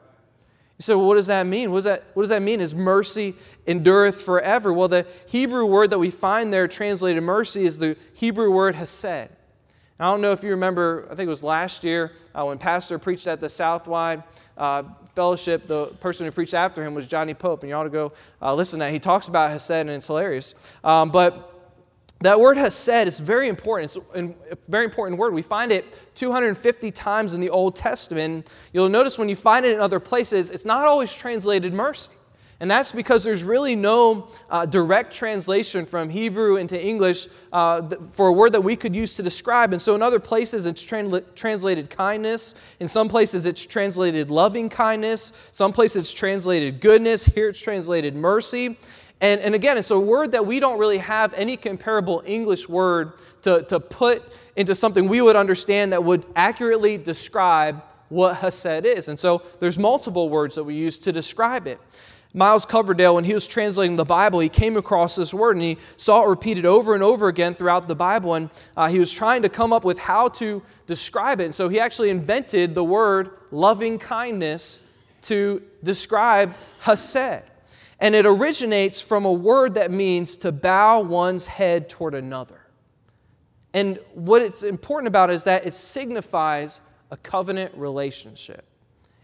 You 0.78 0.82
say, 0.82 0.94
well, 0.94 1.06
what 1.06 1.14
does 1.14 1.28
that 1.28 1.46
mean? 1.46 1.70
What 1.70 1.78
does 1.78 1.84
that, 1.84 2.04
what 2.12 2.24
does 2.24 2.30
that 2.30 2.42
mean? 2.42 2.60
His 2.60 2.74
mercy 2.74 3.34
endureth 3.66 4.20
forever. 4.20 4.72
Well, 4.72 4.88
the 4.88 5.06
Hebrew 5.26 5.64
word 5.64 5.90
that 5.90 5.98
we 5.98 6.10
find 6.10 6.52
there 6.52 6.68
translated 6.68 7.22
mercy 7.22 7.62
is 7.62 7.78
the 7.78 7.96
Hebrew 8.12 8.50
word 8.50 8.74
hesed. 8.74 9.30
I 9.98 10.10
don't 10.10 10.20
know 10.20 10.32
if 10.32 10.42
you 10.42 10.50
remember, 10.50 11.06
I 11.10 11.14
think 11.14 11.26
it 11.26 11.30
was 11.30 11.42
last 11.42 11.82
year 11.82 12.12
uh, 12.34 12.44
when 12.44 12.58
Pastor 12.58 12.98
preached 12.98 13.26
at 13.26 13.40
the 13.40 13.48
Southwide 13.48 14.22
uh, 14.58 14.82
Fellowship. 15.14 15.66
The 15.66 15.86
person 16.00 16.26
who 16.26 16.32
preached 16.32 16.52
after 16.52 16.84
him 16.84 16.94
was 16.94 17.06
Johnny 17.06 17.32
Pope, 17.32 17.62
and 17.62 17.70
you 17.70 17.74
ought 17.74 17.84
to 17.84 17.90
go 17.90 18.12
uh, 18.42 18.54
listen 18.54 18.78
to 18.78 18.84
that. 18.84 18.92
He 18.92 18.98
talks 18.98 19.28
about 19.28 19.50
Hesed, 19.50 19.70
and 19.70 19.90
it's 19.90 20.06
hilarious. 20.06 20.54
Um, 20.84 21.10
but 21.10 21.54
that 22.20 22.38
word 22.38 22.58
Hesed 22.58 23.08
is 23.08 23.18
very 23.18 23.48
important. 23.48 23.96
It's 23.96 24.52
a 24.52 24.70
very 24.70 24.84
important 24.84 25.18
word. 25.18 25.32
We 25.32 25.40
find 25.40 25.72
it 25.72 25.98
250 26.14 26.90
times 26.90 27.32
in 27.32 27.40
the 27.40 27.48
Old 27.48 27.74
Testament. 27.74 28.50
You'll 28.74 28.90
notice 28.90 29.18
when 29.18 29.30
you 29.30 29.36
find 29.36 29.64
it 29.64 29.74
in 29.74 29.80
other 29.80 30.00
places, 30.00 30.50
it's 30.50 30.66
not 30.66 30.84
always 30.84 31.14
translated 31.14 31.72
mercy. 31.72 32.12
And 32.58 32.70
that's 32.70 32.92
because 32.92 33.22
there's 33.22 33.44
really 33.44 33.76
no 33.76 34.28
uh, 34.48 34.64
direct 34.64 35.12
translation 35.12 35.84
from 35.84 36.08
Hebrew 36.08 36.56
into 36.56 36.82
English 36.82 37.26
uh, 37.52 37.86
for 38.10 38.28
a 38.28 38.32
word 38.32 38.54
that 38.54 38.62
we 38.62 38.76
could 38.76 38.96
use 38.96 39.14
to 39.16 39.22
describe. 39.22 39.72
And 39.72 39.82
so 39.82 39.94
in 39.94 40.00
other 40.00 40.20
places, 40.20 40.64
it's 40.64 40.82
translated 40.82 41.90
kindness. 41.90 42.54
In 42.80 42.88
some 42.88 43.08
places, 43.08 43.44
it's 43.44 43.66
translated 43.66 44.30
loving 44.30 44.70
kindness. 44.70 45.32
Some 45.52 45.72
places, 45.72 46.04
it's 46.04 46.14
translated 46.14 46.80
goodness. 46.80 47.26
Here, 47.26 47.50
it's 47.50 47.60
translated 47.60 48.14
mercy. 48.14 48.78
And, 49.20 49.40
and 49.42 49.54
again, 49.54 49.76
it's 49.76 49.90
a 49.90 50.00
word 50.00 50.32
that 50.32 50.46
we 50.46 50.58
don't 50.58 50.78
really 50.78 50.98
have 50.98 51.34
any 51.34 51.58
comparable 51.58 52.22
English 52.24 52.70
word 52.70 53.12
to, 53.42 53.62
to 53.64 53.80
put 53.80 54.22
into 54.56 54.74
something 54.74 55.08
we 55.08 55.20
would 55.20 55.36
understand 55.36 55.92
that 55.92 56.02
would 56.02 56.24
accurately 56.34 56.96
describe 56.96 57.82
what 58.08 58.36
Hesed 58.36 58.86
is. 58.86 59.08
And 59.08 59.18
so 59.18 59.42
there's 59.60 59.78
multiple 59.78 60.30
words 60.30 60.54
that 60.54 60.64
we 60.64 60.74
use 60.74 60.98
to 61.00 61.12
describe 61.12 61.66
it. 61.66 61.78
Miles 62.36 62.66
Coverdale, 62.66 63.14
when 63.14 63.24
he 63.24 63.32
was 63.32 63.46
translating 63.46 63.96
the 63.96 64.04
Bible, 64.04 64.40
he 64.40 64.50
came 64.50 64.76
across 64.76 65.16
this 65.16 65.32
word 65.32 65.56
and 65.56 65.64
he 65.64 65.78
saw 65.96 66.22
it 66.22 66.28
repeated 66.28 66.66
over 66.66 66.92
and 66.92 67.02
over 67.02 67.28
again 67.28 67.54
throughout 67.54 67.88
the 67.88 67.96
Bible. 67.96 68.34
And 68.34 68.50
uh, 68.76 68.88
he 68.88 68.98
was 68.98 69.10
trying 69.10 69.40
to 69.40 69.48
come 69.48 69.72
up 69.72 69.86
with 69.86 69.98
how 69.98 70.28
to 70.28 70.62
describe 70.86 71.40
it. 71.40 71.44
And 71.44 71.54
so 71.54 71.70
he 71.70 71.80
actually 71.80 72.10
invented 72.10 72.74
the 72.74 72.84
word 72.84 73.30
loving 73.50 73.98
kindness 73.98 74.80
to 75.22 75.62
describe 75.82 76.54
Hesed. 76.80 77.44
And 78.00 78.14
it 78.14 78.26
originates 78.26 79.00
from 79.00 79.24
a 79.24 79.32
word 79.32 79.72
that 79.72 79.90
means 79.90 80.36
to 80.38 80.52
bow 80.52 81.00
one's 81.00 81.46
head 81.46 81.88
toward 81.88 82.14
another. 82.14 82.60
And 83.72 83.98
what 84.12 84.42
it's 84.42 84.62
important 84.62 85.08
about 85.08 85.30
is 85.30 85.44
that 85.44 85.66
it 85.66 85.72
signifies 85.72 86.82
a 87.10 87.16
covenant 87.16 87.74
relationship. 87.76 88.66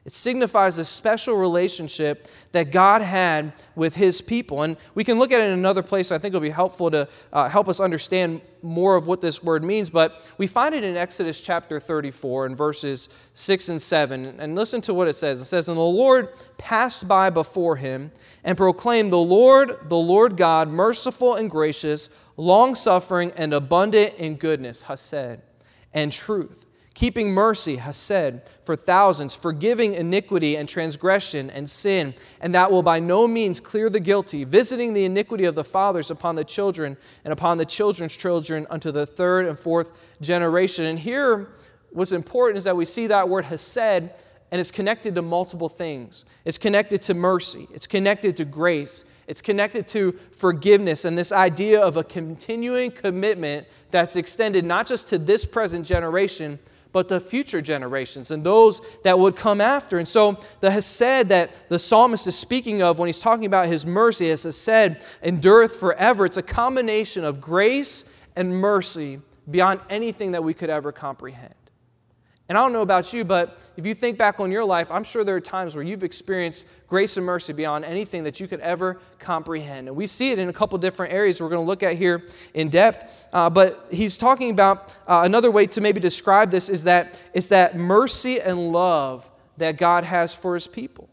It 0.05 0.13
signifies 0.13 0.79
a 0.79 0.85
special 0.85 1.37
relationship 1.37 2.27
that 2.51 2.73
God 2.73 3.03
had 3.03 3.53
with 3.77 3.95
his 3.95 4.21
people. 4.21 4.63
And 4.63 4.77
we 4.97 5.05
can 5.05 5.17
look 5.17 5.31
at 5.31 5.41
it 5.41 5.45
in 5.45 5.53
another 5.53 5.83
place. 5.83 6.11
I 6.11 6.19
think 6.19 6.33
it'll 6.33 6.41
be 6.41 6.51
helpful 6.51 6.91
to 6.91 7.09
uh, 7.33 7.49
help 7.49 7.69
us 7.69 7.79
understand 7.79 8.41
more 8.63 8.97
of 8.97 9.07
what 9.07 9.21
this 9.21 9.45
word 9.45 9.63
means. 9.63 9.91
But 9.91 10.29
we 10.39 10.49
find 10.49 10.75
it 10.75 10.83
in 10.83 10.97
Exodus 10.97 11.41
chapter 11.41 11.79
34 11.79 12.47
and 12.47 12.57
verses 12.57 13.11
6 13.35 13.69
and 13.69 13.81
7. 13.81 14.41
And 14.41 14.57
listen 14.57 14.81
to 14.83 14.95
what 14.95 15.07
it 15.07 15.15
says 15.15 15.41
it 15.41 15.45
says, 15.45 15.69
And 15.69 15.79
the 15.79 15.83
Lord 15.83 16.31
passed 16.59 17.07
by 17.07 17.31
before 17.31 17.77
him 17.77 18.11
and 18.43 18.57
proclaimed, 18.57 19.13
The 19.13 19.19
Lord, 19.19 19.89
the 19.89 19.97
Lord 19.97 20.37
God, 20.37 20.69
merciful 20.69 21.37
and 21.37 21.49
gracious, 21.49 22.11
long 22.37 22.75
suffering 22.75 23.33
and 23.37 23.55
abundant 23.55 24.15
in 24.19 24.35
goodness, 24.35 24.83
Hesed, 24.83 25.39
and 25.95 26.11
truth 26.11 26.67
keeping 27.03 27.33
mercy, 27.33 27.75
hesed, 27.75 28.41
for 28.63 28.77
thousands, 28.77 29.35
forgiving 29.35 29.93
iniquity 29.93 30.57
and 30.57 30.69
transgression 30.69 31.51
and 31.51 31.69
sin, 31.69 32.15
and 32.41 32.55
that 32.55 32.71
will 32.71 32.81
by 32.81 33.01
no 33.01 33.27
means 33.27 33.59
clear 33.59 33.91
the 33.91 33.99
guilty, 33.99 34.45
visiting 34.45 34.95
the 34.95 35.05
iniquity 35.05 35.45
of 35.45 35.57
the 35.57 35.65
fathers 35.65 36.13
upon 36.13 36.37
the 36.37 36.45
children 36.45 36.97
and 37.25 37.33
upon 37.33 37.59
the 37.59 37.65
children's 37.65 38.17
children 38.17 38.69
unto 38.71 38.93
the 38.93 39.05
third 39.05 39.47
and 39.47 39.59
fourth 39.59 39.91
generation. 40.21 40.85
And 40.85 40.97
here, 40.97 41.49
what's 41.91 42.13
important 42.13 42.59
is 42.59 42.63
that 42.63 42.77
we 42.77 42.85
see 42.85 43.09
that 43.09 43.29
word 43.29 43.47
hesed, 43.47 44.09
and 44.53 44.61
it's 44.61 44.71
connected 44.71 45.17
to 45.17 45.23
multiple 45.23 45.69
things. 45.69 46.25
It's 46.45 46.57
connected 46.57 47.03
to 47.03 47.15
mercy, 47.15 47.67
it's 47.75 47.89
connected 47.89 48.37
to 48.37 48.45
grace, 48.45 49.05
it's 49.27 49.43
connected 49.43 49.89
to 49.89 50.13
forgiveness, 50.31 51.05
and 51.05 51.19
this 51.19 51.33
idea 51.33 51.81
of 51.81 51.97
a 51.97 52.05
continuing 52.05 52.93
commitment 52.93 53.67
that's 53.91 54.15
extended 54.15 54.65
not 54.65 54.87
just 54.87 55.09
to 55.09 55.19
this 55.19 55.45
present 55.45 55.85
generation 55.85 56.61
but 56.93 57.09
the 57.09 57.21
future 57.21 57.61
generations 57.61 58.31
and 58.31 58.45
those 58.45 58.81
that 59.03 59.19
would 59.19 59.35
come 59.35 59.61
after. 59.61 59.99
And 59.99 60.07
so 60.07 60.39
the 60.61 60.71
Hesed 60.71 61.29
that 61.29 61.51
the 61.69 61.79
psalmist 61.79 62.27
is 62.27 62.39
speaking 62.39 62.83
of 62.83 62.99
when 62.99 63.09
he's 63.09 63.21
talking 63.21 63.47
about 63.47 63.67
his 63.67 63.85
mercy, 63.87 64.31
as 64.31 64.45
Hesed 64.45 65.05
endureth 65.23 65.77
forever, 65.77 66.27
it's 66.27 66.37
a 66.37 66.43
combination 66.43 67.25
of 67.25 67.41
grace 67.41 68.15
and 68.37 68.55
mercy 68.55 69.21
beyond 69.51 69.81
anything 69.91 70.33
that 70.33 70.45
we 70.45 70.55
could 70.55 70.71
ever 70.71 70.93
comprehend. 70.93 71.55
And 72.53 72.59
I 72.59 72.65
don't 72.65 72.75
know 72.75 72.83
about 72.83 73.15
you, 73.15 73.25
but 73.25 73.59
if 73.79 73.87
you 73.87 73.95
think 73.95 74.19
back 74.19 74.39
on 74.39 74.53
your 74.53 74.67
life, 74.67 74.93
I'm 74.93 75.05
sure 75.05 75.25
there 75.25 75.37
are 75.37 75.41
times 75.41 75.75
where 75.75 75.83
you've 75.83 76.05
experienced 76.05 76.67
grace 76.87 77.17
and 77.17 77.25
mercy 77.25 77.55
beyond 77.55 77.87
anything 77.87 78.25
that 78.25 78.41
you 78.41 78.47
could 78.47 78.61
ever 78.61 79.01
comprehend. 79.19 79.89
And 79.89 79.97
we 79.97 80.07
see 80.07 80.33
it 80.33 80.39
in 80.39 80.51
a 80.51 80.53
couple 80.53 80.77
different 80.77 81.15
areas 81.15 81.41
we're 81.41 81.49
going 81.49 81.65
to 81.65 81.67
look 81.67 81.83
at 81.83 81.97
here 81.97 82.25
in 82.53 82.69
depth. 82.69 83.25
Uh, 83.33 83.49
but 83.49 83.87
he's 83.91 84.19
talking 84.19 84.51
about 84.51 84.95
uh, 85.07 85.23
another 85.25 85.51
way 85.51 85.67
to 85.69 85.81
maybe 85.81 85.99
describe 85.99 86.51
this 86.51 86.69
is 86.69 86.85
that 86.85 87.19
it's 87.33 87.49
that 87.49 87.75
mercy 87.75 88.39
and 88.39 88.71
love 88.71 89.31
that 89.57 89.79
God 89.79 90.05
has 90.05 90.35
for 90.35 90.53
his 90.53 90.67
people. 90.67 91.09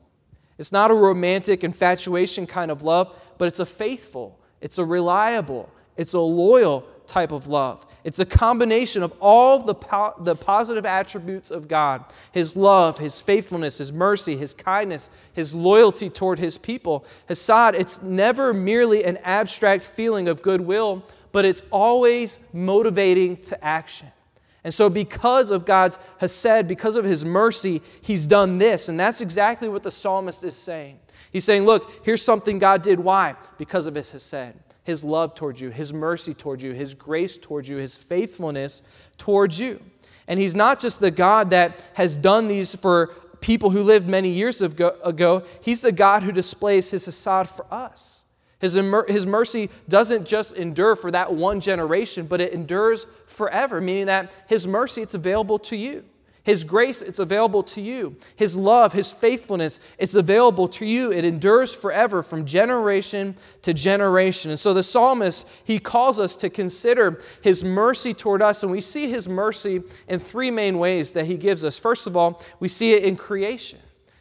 It's 0.57 0.73
not 0.73 0.91
a 0.91 0.93
romantic 0.93 1.63
infatuation 1.63 2.47
kind 2.47 2.69
of 2.69 2.81
love, 2.81 3.17
but 3.37 3.47
it's 3.47 3.59
a 3.59 3.65
faithful, 3.65 4.37
it's 4.59 4.77
a 4.77 4.83
reliable, 4.83 5.71
it's 5.95 6.11
a 6.11 6.19
loyal 6.19 6.85
type 7.09 7.31
of 7.31 7.47
love. 7.47 7.85
It's 8.03 8.19
a 8.19 8.25
combination 8.25 9.03
of 9.03 9.13
all 9.19 9.59
the, 9.59 9.73
po- 9.73 10.13
the 10.19 10.35
positive 10.35 10.85
attributes 10.85 11.51
of 11.51 11.67
God 11.67 12.05
His 12.31 12.55
love, 12.55 12.97
His 12.97 13.19
faithfulness, 13.19 13.79
His 13.79 13.91
mercy, 13.91 14.37
His 14.37 14.53
kindness, 14.53 15.09
His 15.33 15.53
loyalty 15.53 16.09
toward 16.09 16.39
His 16.39 16.57
people. 16.57 17.05
Hesed, 17.27 17.75
it's 17.75 18.01
never 18.01 18.53
merely 18.53 19.03
an 19.03 19.17
abstract 19.23 19.83
feeling 19.83 20.27
of 20.27 20.41
goodwill, 20.41 21.03
but 21.31 21.45
it's 21.45 21.63
always 21.71 22.39
motivating 22.53 23.37
to 23.37 23.63
action. 23.63 24.07
And 24.63 24.73
so, 24.73 24.89
because 24.89 25.51
of 25.51 25.65
God's 25.65 25.97
Hesed, 26.19 26.67
because 26.67 26.95
of 26.95 27.05
His 27.05 27.25
mercy, 27.25 27.81
He's 28.01 28.27
done 28.27 28.57
this. 28.59 28.87
And 28.87 28.99
that's 28.99 29.21
exactly 29.21 29.67
what 29.67 29.83
the 29.83 29.91
psalmist 29.91 30.43
is 30.43 30.55
saying. 30.55 30.99
He's 31.31 31.43
saying, 31.43 31.65
Look, 31.65 32.05
here's 32.05 32.21
something 32.21 32.59
God 32.59 32.81
did. 32.81 32.99
Why? 32.99 33.35
Because 33.57 33.87
of 33.87 33.95
His 33.95 34.11
Hesed 34.11 34.53
his 34.89 35.03
love 35.03 35.35
towards 35.35 35.61
you, 35.61 35.69
his 35.69 35.93
mercy 35.93 36.33
towards 36.33 36.63
you, 36.63 36.73
his 36.73 36.95
grace 36.95 37.37
towards 37.37 37.69
you, 37.69 37.77
his 37.77 37.95
faithfulness 37.95 38.81
towards 39.17 39.59
you. 39.59 39.79
And 40.27 40.39
he's 40.39 40.55
not 40.55 40.79
just 40.79 40.99
the 40.99 41.11
God 41.11 41.51
that 41.51 41.87
has 41.93 42.17
done 42.17 42.47
these 42.47 42.73
for 42.75 43.07
people 43.39 43.69
who 43.69 43.83
lived 43.83 44.07
many 44.07 44.29
years 44.29 44.61
ago, 44.63 45.43
he's 45.61 45.81
the 45.81 45.91
God 45.91 46.23
who 46.23 46.31
displays 46.31 46.89
his 46.89 47.05
Hesed 47.05 47.49
for 47.49 47.65
us. 47.71 48.25
His, 48.59 48.73
his 49.07 49.25
mercy 49.25 49.69
doesn't 49.87 50.25
just 50.25 50.55
endure 50.55 50.95
for 50.95 51.11
that 51.11 51.33
one 51.33 51.61
generation, 51.61 52.25
but 52.25 52.41
it 52.41 52.51
endures 52.51 53.05
forever, 53.27 53.79
meaning 53.79 54.07
that 54.07 54.31
his 54.47 54.67
mercy, 54.67 55.01
it's 55.01 55.13
available 55.13 55.59
to 55.59 55.77
you. 55.77 56.03
His 56.49 56.63
grace, 56.63 57.03
it's 57.03 57.19
available 57.19 57.61
to 57.61 57.79
you. 57.79 58.15
His 58.35 58.57
love, 58.57 58.91
His 58.91 59.13
faithfulness, 59.13 59.79
it's 59.99 60.15
available 60.15 60.67
to 60.69 60.83
you. 60.83 61.11
It 61.11 61.23
endures 61.23 61.75
forever 61.75 62.23
from 62.23 62.43
generation 62.43 63.35
to 63.61 63.71
generation. 63.71 64.49
And 64.49 64.59
so 64.59 64.73
the 64.73 64.81
psalmist, 64.81 65.47
he 65.63 65.77
calls 65.77 66.19
us 66.19 66.35
to 66.37 66.49
consider 66.49 67.21
His 67.43 67.63
mercy 67.63 68.15
toward 68.15 68.41
us. 68.41 68.63
And 68.63 68.71
we 68.71 68.81
see 68.81 69.11
His 69.11 69.29
mercy 69.29 69.83
in 70.07 70.17
three 70.17 70.49
main 70.49 70.79
ways 70.79 71.13
that 71.13 71.25
He 71.25 71.37
gives 71.37 71.63
us. 71.63 71.77
First 71.77 72.07
of 72.07 72.17
all, 72.17 72.41
we 72.59 72.67
see 72.67 72.93
it 72.93 73.03
in 73.03 73.15
creation. 73.15 73.77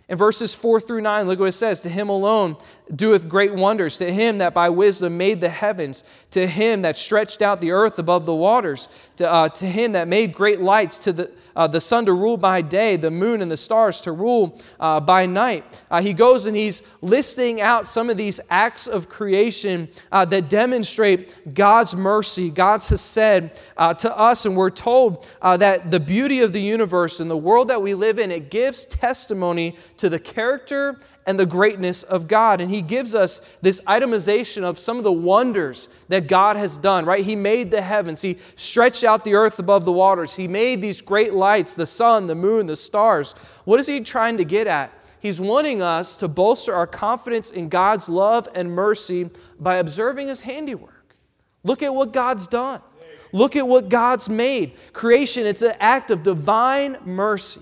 In 0.08 0.16
verses 0.16 0.54
4 0.54 0.80
through 0.80 1.02
9, 1.02 1.26
look 1.26 1.38
what 1.38 1.50
it 1.50 1.52
says 1.52 1.80
To 1.80 1.90
him 1.90 2.08
alone 2.08 2.56
doeth 2.94 3.28
great 3.28 3.54
wonders, 3.54 3.98
to 3.98 4.10
him 4.10 4.38
that 4.38 4.54
by 4.54 4.70
wisdom 4.70 5.18
made 5.18 5.42
the 5.42 5.50
heavens, 5.50 6.02
to 6.30 6.46
him 6.46 6.80
that 6.82 6.96
stretched 6.96 7.42
out 7.42 7.60
the 7.60 7.72
earth 7.72 7.98
above 7.98 8.24
the 8.24 8.34
waters, 8.34 8.88
to, 9.16 9.30
uh, 9.30 9.48
to 9.50 9.66
him 9.66 9.92
that 9.92 10.08
made 10.08 10.32
great 10.32 10.62
lights, 10.62 10.98
to 11.00 11.12
the, 11.12 11.30
uh, 11.58 11.66
the 11.66 11.80
sun 11.80 12.06
to 12.06 12.12
rule 12.12 12.36
by 12.36 12.62
day, 12.62 12.94
the 12.94 13.10
moon 13.10 13.42
and 13.42 13.50
the 13.50 13.56
stars 13.56 14.00
to 14.00 14.12
rule 14.12 14.58
uh, 14.78 15.00
by 15.00 15.26
night. 15.26 15.82
Uh, 15.90 16.00
he 16.00 16.14
goes 16.14 16.46
and 16.46 16.56
he's 16.56 16.84
listing 17.02 17.60
out 17.60 17.88
some 17.88 18.08
of 18.08 18.16
these 18.16 18.40
acts 18.48 18.86
of 18.86 19.08
creation 19.08 19.88
uh, 20.12 20.24
that 20.24 20.48
demonstrate 20.48 21.54
God's 21.54 21.96
mercy, 21.96 22.48
God's 22.48 22.88
hesed 22.88 23.50
uh, 23.76 23.92
to 23.94 24.16
us. 24.16 24.46
And 24.46 24.56
we're 24.56 24.70
told 24.70 25.28
uh, 25.42 25.56
that 25.56 25.90
the 25.90 26.00
beauty 26.00 26.40
of 26.40 26.52
the 26.52 26.62
universe 26.62 27.18
and 27.18 27.28
the 27.28 27.36
world 27.36 27.68
that 27.68 27.82
we 27.82 27.92
live 27.92 28.20
in, 28.20 28.30
it 28.30 28.50
gives 28.50 28.84
testimony 28.84 29.76
to 29.96 30.08
the 30.08 30.20
character 30.20 31.00
and 31.28 31.38
the 31.38 31.44
greatness 31.44 32.04
of 32.04 32.26
God. 32.26 32.62
And 32.62 32.70
he 32.70 32.80
gives 32.80 33.14
us 33.14 33.42
this 33.60 33.82
itemization 33.82 34.62
of 34.62 34.78
some 34.78 34.96
of 34.96 35.04
the 35.04 35.12
wonders 35.12 35.90
that 36.08 36.26
God 36.26 36.56
has 36.56 36.78
done, 36.78 37.04
right? 37.04 37.22
He 37.22 37.36
made 37.36 37.70
the 37.70 37.82
heavens, 37.82 38.22
He 38.22 38.38
stretched 38.56 39.04
out 39.04 39.24
the 39.24 39.34
earth 39.34 39.58
above 39.58 39.84
the 39.84 39.92
waters, 39.92 40.34
He 40.34 40.48
made 40.48 40.80
these 40.80 41.02
great 41.02 41.34
lights, 41.34 41.74
the 41.74 41.84
sun, 41.84 42.28
the 42.28 42.34
moon, 42.34 42.64
the 42.64 42.76
stars. 42.76 43.34
What 43.64 43.78
is 43.78 43.86
He 43.86 44.00
trying 44.00 44.38
to 44.38 44.44
get 44.44 44.66
at? 44.66 44.90
He's 45.20 45.38
wanting 45.38 45.82
us 45.82 46.16
to 46.16 46.28
bolster 46.28 46.72
our 46.72 46.86
confidence 46.86 47.50
in 47.50 47.68
God's 47.68 48.08
love 48.08 48.48
and 48.54 48.72
mercy 48.72 49.28
by 49.60 49.76
observing 49.76 50.28
His 50.28 50.40
handiwork. 50.40 51.14
Look 51.62 51.82
at 51.82 51.94
what 51.94 52.14
God's 52.14 52.46
done. 52.46 52.80
Look 53.32 53.54
at 53.54 53.68
what 53.68 53.90
God's 53.90 54.30
made. 54.30 54.72
Creation, 54.94 55.44
it's 55.44 55.60
an 55.60 55.74
act 55.78 56.10
of 56.10 56.22
divine 56.22 56.96
mercy. 57.04 57.60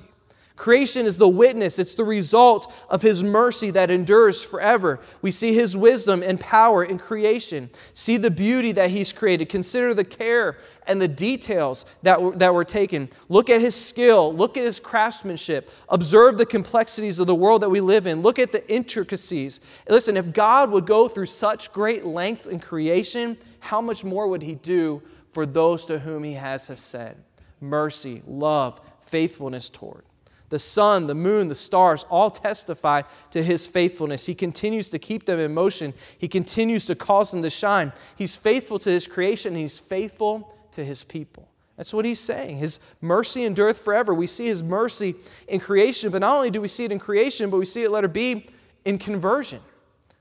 Creation 0.56 1.04
is 1.04 1.18
the 1.18 1.28
witness, 1.28 1.78
it's 1.78 1.94
the 1.94 2.04
result 2.04 2.72
of 2.88 3.02
His 3.02 3.22
mercy 3.22 3.70
that 3.72 3.90
endures 3.90 4.42
forever. 4.42 5.00
We 5.20 5.30
see 5.30 5.52
His 5.52 5.76
wisdom 5.76 6.22
and 6.22 6.40
power 6.40 6.82
in 6.82 6.98
creation. 6.98 7.68
See 7.92 8.16
the 8.16 8.30
beauty 8.30 8.72
that 8.72 8.90
He's 8.90 9.12
created. 9.12 9.50
Consider 9.50 9.92
the 9.92 10.04
care 10.04 10.56
and 10.86 11.00
the 11.00 11.08
details 11.08 11.84
that 12.02 12.22
were, 12.22 12.34
that 12.36 12.54
were 12.54 12.64
taken. 12.64 13.10
Look 13.28 13.50
at 13.50 13.60
His 13.60 13.74
skill. 13.74 14.34
Look 14.34 14.56
at 14.56 14.64
His 14.64 14.80
craftsmanship. 14.80 15.70
Observe 15.90 16.38
the 16.38 16.46
complexities 16.46 17.18
of 17.18 17.26
the 17.26 17.34
world 17.34 17.60
that 17.60 17.70
we 17.70 17.80
live 17.80 18.06
in. 18.06 18.22
Look 18.22 18.38
at 18.38 18.52
the 18.52 18.66
intricacies. 18.72 19.60
Listen, 19.90 20.16
if 20.16 20.32
God 20.32 20.70
would 20.70 20.86
go 20.86 21.06
through 21.06 21.26
such 21.26 21.70
great 21.70 22.06
lengths 22.06 22.46
in 22.46 22.60
creation, 22.60 23.36
how 23.60 23.82
much 23.82 24.04
more 24.04 24.26
would 24.26 24.42
He 24.42 24.54
do 24.54 25.02
for 25.28 25.44
those 25.44 25.84
to 25.86 25.98
whom 25.98 26.24
He 26.24 26.32
has 26.32 26.64
said? 26.78 27.18
Mercy, 27.60 28.22
love, 28.26 28.80
faithfulness 29.02 29.68
toward. 29.68 30.04
The 30.48 30.58
sun, 30.58 31.06
the 31.06 31.14
moon, 31.14 31.48
the 31.48 31.54
stars 31.54 32.04
all 32.08 32.30
testify 32.30 33.02
to 33.32 33.42
his 33.42 33.66
faithfulness. 33.66 34.26
He 34.26 34.34
continues 34.34 34.88
to 34.90 34.98
keep 34.98 35.26
them 35.26 35.38
in 35.38 35.52
motion. 35.52 35.92
He 36.18 36.28
continues 36.28 36.86
to 36.86 36.94
cause 36.94 37.32
them 37.32 37.42
to 37.42 37.50
shine. 37.50 37.92
He's 38.16 38.36
faithful 38.36 38.78
to 38.80 38.90
his 38.90 39.06
creation, 39.06 39.54
he's 39.54 39.78
faithful 39.78 40.54
to 40.72 40.84
his 40.84 41.02
people. 41.02 41.48
That's 41.76 41.92
what 41.92 42.04
he's 42.04 42.20
saying. 42.20 42.56
His 42.56 42.80
mercy 43.02 43.44
endureth 43.44 43.78
forever. 43.78 44.14
We 44.14 44.26
see 44.26 44.46
his 44.46 44.62
mercy 44.62 45.14
in 45.48 45.60
creation, 45.60 46.10
but 46.10 46.20
not 46.20 46.34
only 46.34 46.50
do 46.50 46.60
we 46.60 46.68
see 46.68 46.84
it 46.84 46.92
in 46.92 46.98
creation, 46.98 47.50
but 47.50 47.58
we 47.58 47.66
see 47.66 47.82
it, 47.82 47.90
letter 47.90 48.08
B, 48.08 48.46
in 48.84 48.96
conversion. 48.96 49.60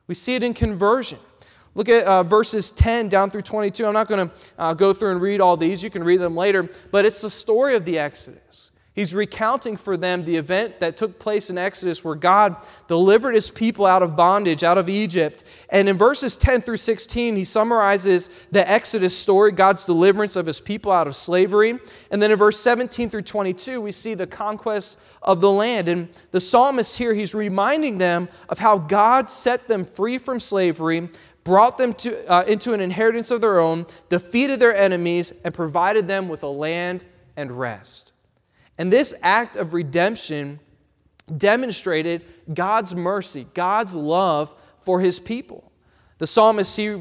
We 0.08 0.16
see 0.16 0.36
it 0.36 0.44
in 0.44 0.54
conversion. 0.54 1.20
Look 1.74 1.90
at 1.90 2.06
uh, 2.06 2.24
verses 2.24 2.72
10 2.72 3.10
down 3.10 3.30
through 3.30 3.44
22. 3.44 3.86
I'm 3.86 3.94
not 3.94 4.08
going 4.08 4.30
to 4.30 4.36
uh, 4.58 4.74
go 4.74 4.94
through 4.94 5.12
and 5.12 5.22
read 5.22 5.42
all 5.42 5.58
these. 5.58 5.84
You 5.84 5.90
can 5.90 6.04
read 6.04 6.20
them 6.20 6.36
later. 6.36 6.70
But 6.92 7.06
it's 7.06 7.22
the 7.22 7.30
story 7.30 7.76
of 7.76 7.86
the 7.86 8.00
Exodus. 8.00 8.72
He's 8.96 9.14
recounting 9.14 9.76
for 9.76 9.98
them 9.98 10.24
the 10.24 10.38
event 10.38 10.80
that 10.80 10.96
took 10.96 11.20
place 11.20 11.50
in 11.50 11.58
Exodus 11.58 12.02
where 12.02 12.16
God 12.16 12.56
delivered 12.88 13.36
his 13.36 13.52
people 13.52 13.86
out 13.86 14.02
of 14.02 14.16
bondage, 14.16 14.64
out 14.64 14.78
of 14.78 14.88
Egypt. 14.88 15.44
And 15.70 15.90
in 15.90 15.98
verses 15.98 16.38
10 16.38 16.62
through 16.62 16.78
16, 16.78 17.36
he 17.36 17.44
summarizes 17.44 18.30
the 18.52 18.68
Exodus 18.72 19.16
story, 19.16 19.52
God's 19.52 19.84
deliverance 19.84 20.38
of 20.38 20.46
his 20.46 20.62
people 20.62 20.94
out 20.94 21.08
of 21.08 21.16
slavery. 21.18 21.78
And 22.10 22.22
then 22.22 22.32
in 22.32 22.38
verse 22.38 22.58
17 22.58 23.10
through 23.10 23.24
22, 23.24 23.82
we 23.82 23.92
see 23.92 24.14
the 24.14 24.28
conquest 24.28 24.98
of 25.22 25.42
the 25.42 25.52
land. 25.52 25.90
And 25.90 26.08
the 26.32 26.40
psalmist 26.40 26.98
here, 26.98 27.14
he's 27.14 27.36
reminding 27.36 27.98
them 27.98 28.30
of 28.48 28.60
how 28.60 28.78
God 28.78 29.30
set 29.30 29.68
them 29.68 29.84
free 29.84 30.18
from 30.18 30.40
slavery, 30.40 31.10
brought 31.44 31.78
them 31.78 31.94
to, 31.96 32.32
uh, 32.32 32.46
into 32.48 32.74
an 32.74 32.80
inheritance 32.80 33.30
of 33.30 33.42
their 33.42 33.60
own, 33.60 33.88
defeated 34.08 34.62
their 34.62 34.74
enemies, 34.74 35.34
and 35.44 35.54
provided 35.54 36.08
them 36.08 36.30
with 36.30 36.44
a 36.44 36.48
land 36.48 37.04
and 37.36 37.52
rest. 37.52 38.14
And 38.78 38.92
this 38.92 39.14
act 39.22 39.58
of 39.58 39.74
redemption 39.74 40.60
demonstrated 41.38 42.24
God's 42.54 42.96
mercy, 42.96 43.48
God's 43.54 43.96
love 43.96 44.54
for 44.80 45.00
his 45.00 45.20
people. 45.20 45.72
The 46.18 46.28
psalmist, 46.28 46.78
he, 46.78 46.98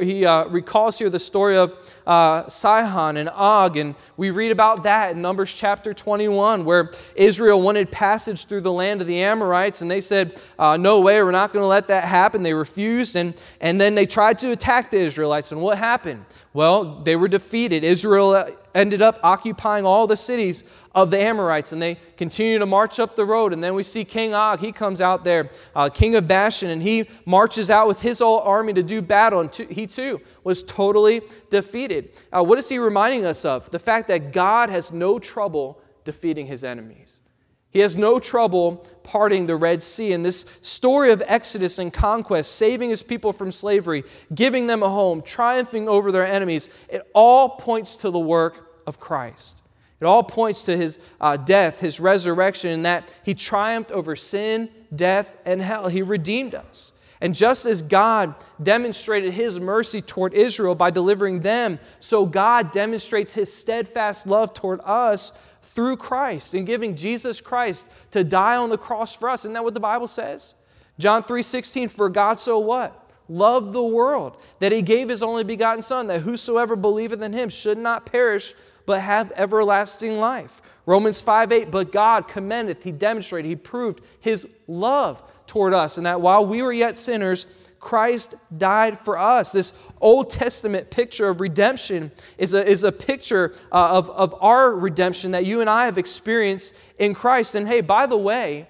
he 0.00 0.26
uh, 0.26 0.48
recalls 0.48 0.98
here 0.98 1.08
the 1.08 1.20
story 1.20 1.56
of 1.56 1.72
uh, 2.04 2.48
Sihon 2.48 3.16
and 3.16 3.28
Og, 3.28 3.76
and 3.76 3.94
we 4.16 4.30
read 4.30 4.50
about 4.50 4.82
that 4.82 5.12
in 5.14 5.22
Numbers 5.22 5.54
chapter 5.54 5.94
21, 5.94 6.64
where 6.64 6.90
Israel 7.14 7.62
wanted 7.62 7.92
passage 7.92 8.46
through 8.46 8.62
the 8.62 8.72
land 8.72 9.00
of 9.00 9.06
the 9.06 9.20
Amorites, 9.20 9.82
and 9.82 9.90
they 9.90 10.00
said, 10.00 10.42
uh, 10.58 10.76
No 10.76 11.00
way, 11.00 11.22
we're 11.22 11.30
not 11.30 11.52
going 11.52 11.62
to 11.62 11.68
let 11.68 11.86
that 11.88 12.08
happen. 12.08 12.42
They 12.42 12.54
refused, 12.54 13.14
and, 13.14 13.40
and 13.60 13.80
then 13.80 13.94
they 13.94 14.04
tried 14.04 14.38
to 14.38 14.50
attack 14.50 14.90
the 14.90 14.98
Israelites. 14.98 15.52
And 15.52 15.60
what 15.60 15.78
happened? 15.78 16.24
Well, 16.52 17.02
they 17.04 17.14
were 17.14 17.28
defeated. 17.28 17.84
Israel 17.84 18.30
uh, 18.30 18.50
ended 18.74 19.00
up 19.00 19.20
occupying 19.22 19.86
all 19.86 20.08
the 20.08 20.16
cities 20.16 20.64
of 20.96 21.10
the 21.10 21.22
Amorites, 21.22 21.72
and 21.72 21.80
they 21.80 21.98
continue 22.16 22.58
to 22.58 22.64
march 22.64 22.98
up 22.98 23.14
the 23.14 23.26
road. 23.26 23.52
And 23.52 23.62
then 23.62 23.74
we 23.74 23.82
see 23.82 24.02
King 24.02 24.32
Og, 24.32 24.58
he 24.58 24.72
comes 24.72 25.02
out 25.02 25.24
there, 25.24 25.50
uh, 25.74 25.90
king 25.90 26.16
of 26.16 26.26
Bashan, 26.26 26.70
and 26.70 26.82
he 26.82 27.04
marches 27.26 27.68
out 27.68 27.86
with 27.86 28.00
his 28.00 28.20
whole 28.20 28.40
army 28.40 28.72
to 28.72 28.82
do 28.82 29.02
battle, 29.02 29.40
and 29.40 29.54
he 29.54 29.86
too 29.86 30.22
was 30.42 30.62
totally 30.62 31.20
defeated. 31.50 32.18
Uh, 32.32 32.42
what 32.42 32.58
is 32.58 32.68
he 32.70 32.78
reminding 32.78 33.26
us 33.26 33.44
of? 33.44 33.70
The 33.70 33.78
fact 33.78 34.08
that 34.08 34.32
God 34.32 34.70
has 34.70 34.90
no 34.90 35.18
trouble 35.18 35.78
defeating 36.04 36.46
his 36.46 36.64
enemies. 36.64 37.20
He 37.68 37.80
has 37.80 37.94
no 37.94 38.18
trouble 38.18 38.86
parting 39.02 39.44
the 39.44 39.56
Red 39.56 39.82
Sea. 39.82 40.14
And 40.14 40.24
this 40.24 40.46
story 40.62 41.12
of 41.12 41.22
Exodus 41.26 41.78
and 41.78 41.92
conquest, 41.92 42.56
saving 42.56 42.88
his 42.88 43.02
people 43.02 43.34
from 43.34 43.52
slavery, 43.52 44.02
giving 44.34 44.66
them 44.66 44.82
a 44.82 44.88
home, 44.88 45.20
triumphing 45.20 45.90
over 45.90 46.10
their 46.10 46.24
enemies, 46.24 46.70
it 46.88 47.02
all 47.12 47.50
points 47.50 47.96
to 47.96 48.10
the 48.10 48.18
work 48.18 48.80
of 48.86 48.98
Christ. 48.98 49.62
It 50.00 50.04
all 50.04 50.22
points 50.22 50.64
to 50.64 50.76
his 50.76 50.98
uh, 51.20 51.36
death, 51.36 51.80
his 51.80 52.00
resurrection, 52.00 52.70
and 52.70 52.84
that 52.84 53.12
he 53.24 53.34
triumphed 53.34 53.90
over 53.92 54.14
sin, 54.14 54.68
death, 54.94 55.38
and 55.46 55.60
hell. 55.60 55.88
He 55.88 56.02
redeemed 56.02 56.54
us. 56.54 56.92
And 57.20 57.34
just 57.34 57.64
as 57.64 57.80
God 57.80 58.34
demonstrated 58.62 59.32
his 59.32 59.58
mercy 59.58 60.02
toward 60.02 60.34
Israel 60.34 60.74
by 60.74 60.90
delivering 60.90 61.40
them, 61.40 61.78
so 61.98 62.26
God 62.26 62.72
demonstrates 62.72 63.32
his 63.32 63.52
steadfast 63.52 64.26
love 64.26 64.52
toward 64.52 64.80
us 64.84 65.32
through 65.62 65.96
Christ 65.96 66.54
in 66.54 66.66
giving 66.66 66.94
Jesus 66.94 67.40
Christ 67.40 67.90
to 68.10 68.22
die 68.22 68.56
on 68.56 68.68
the 68.68 68.78
cross 68.78 69.14
for 69.14 69.30
us. 69.30 69.40
Isn't 69.40 69.54
that 69.54 69.64
what 69.64 69.74
the 69.74 69.80
Bible 69.80 70.08
says? 70.08 70.54
John 70.98 71.22
3:16 71.22 71.88
for 71.88 72.08
God 72.08 72.38
so 72.38 72.58
what? 72.58 73.10
Loved 73.28 73.72
the 73.72 73.82
world 73.82 74.40
that 74.60 74.70
he 74.70 74.82
gave 74.82 75.08
his 75.08 75.22
only 75.22 75.42
begotten 75.42 75.82
son 75.82 76.06
that 76.06 76.20
whosoever 76.20 76.76
believeth 76.76 77.22
in 77.22 77.32
him 77.32 77.48
should 77.48 77.78
not 77.78 78.06
perish 78.06 78.54
but 78.86 79.00
have 79.00 79.32
everlasting 79.36 80.18
life. 80.18 80.62
Romans 80.86 81.20
5 81.20 81.52
8, 81.52 81.70
but 81.70 81.92
God 81.92 82.28
commendeth, 82.28 82.84
He 82.84 82.92
demonstrated, 82.92 83.48
He 83.48 83.56
proved 83.56 84.00
His 84.20 84.48
love 84.66 85.22
toward 85.46 85.74
us, 85.74 85.96
and 85.98 86.06
that 86.06 86.20
while 86.20 86.46
we 86.46 86.62
were 86.62 86.72
yet 86.72 86.96
sinners, 86.96 87.46
Christ 87.78 88.34
died 88.56 88.98
for 88.98 89.18
us. 89.18 89.52
This 89.52 89.72
Old 90.00 90.30
Testament 90.30 90.90
picture 90.90 91.28
of 91.28 91.40
redemption 91.40 92.10
is 92.38 92.54
a, 92.54 92.66
is 92.66 92.84
a 92.84 92.90
picture 92.90 93.54
uh, 93.70 93.98
of, 93.98 94.10
of 94.10 94.34
our 94.40 94.74
redemption 94.74 95.32
that 95.32 95.44
you 95.44 95.60
and 95.60 95.70
I 95.70 95.84
have 95.84 95.98
experienced 95.98 96.74
in 96.98 97.14
Christ. 97.14 97.54
And 97.54 97.68
hey, 97.68 97.82
by 97.82 98.06
the 98.06 98.16
way, 98.16 98.66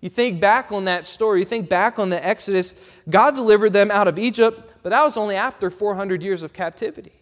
you 0.00 0.08
think 0.08 0.40
back 0.40 0.70
on 0.70 0.84
that 0.84 1.06
story, 1.06 1.40
you 1.40 1.44
think 1.44 1.68
back 1.68 1.98
on 1.98 2.10
the 2.10 2.26
Exodus, 2.26 2.74
God 3.08 3.34
delivered 3.34 3.72
them 3.72 3.90
out 3.90 4.08
of 4.08 4.18
Egypt, 4.18 4.72
but 4.82 4.90
that 4.90 5.04
was 5.04 5.16
only 5.16 5.36
after 5.36 5.70
400 5.70 6.22
years 6.22 6.42
of 6.42 6.52
captivity. 6.52 7.12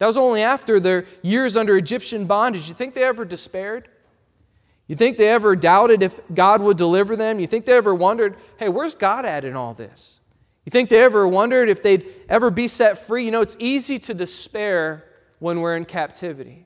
That 0.00 0.06
was 0.06 0.16
only 0.16 0.40
after 0.40 0.80
their 0.80 1.04
years 1.20 1.58
under 1.58 1.76
Egyptian 1.76 2.24
bondage. 2.24 2.68
You 2.68 2.74
think 2.74 2.94
they 2.94 3.04
ever 3.04 3.26
despaired? 3.26 3.86
You 4.86 4.96
think 4.96 5.18
they 5.18 5.28
ever 5.28 5.54
doubted 5.54 6.02
if 6.02 6.20
God 6.32 6.62
would 6.62 6.78
deliver 6.78 7.16
them? 7.16 7.38
You 7.38 7.46
think 7.46 7.66
they 7.66 7.76
ever 7.76 7.94
wondered, 7.94 8.34
hey, 8.56 8.70
where's 8.70 8.94
God 8.94 9.26
at 9.26 9.44
in 9.44 9.56
all 9.56 9.74
this? 9.74 10.20
You 10.64 10.70
think 10.70 10.88
they 10.88 11.02
ever 11.02 11.28
wondered 11.28 11.68
if 11.68 11.82
they'd 11.82 12.06
ever 12.30 12.50
be 12.50 12.66
set 12.66 12.96
free? 12.98 13.26
You 13.26 13.30
know, 13.30 13.42
it's 13.42 13.58
easy 13.60 13.98
to 13.98 14.14
despair 14.14 15.04
when 15.38 15.60
we're 15.60 15.76
in 15.76 15.84
captivity. 15.84 16.64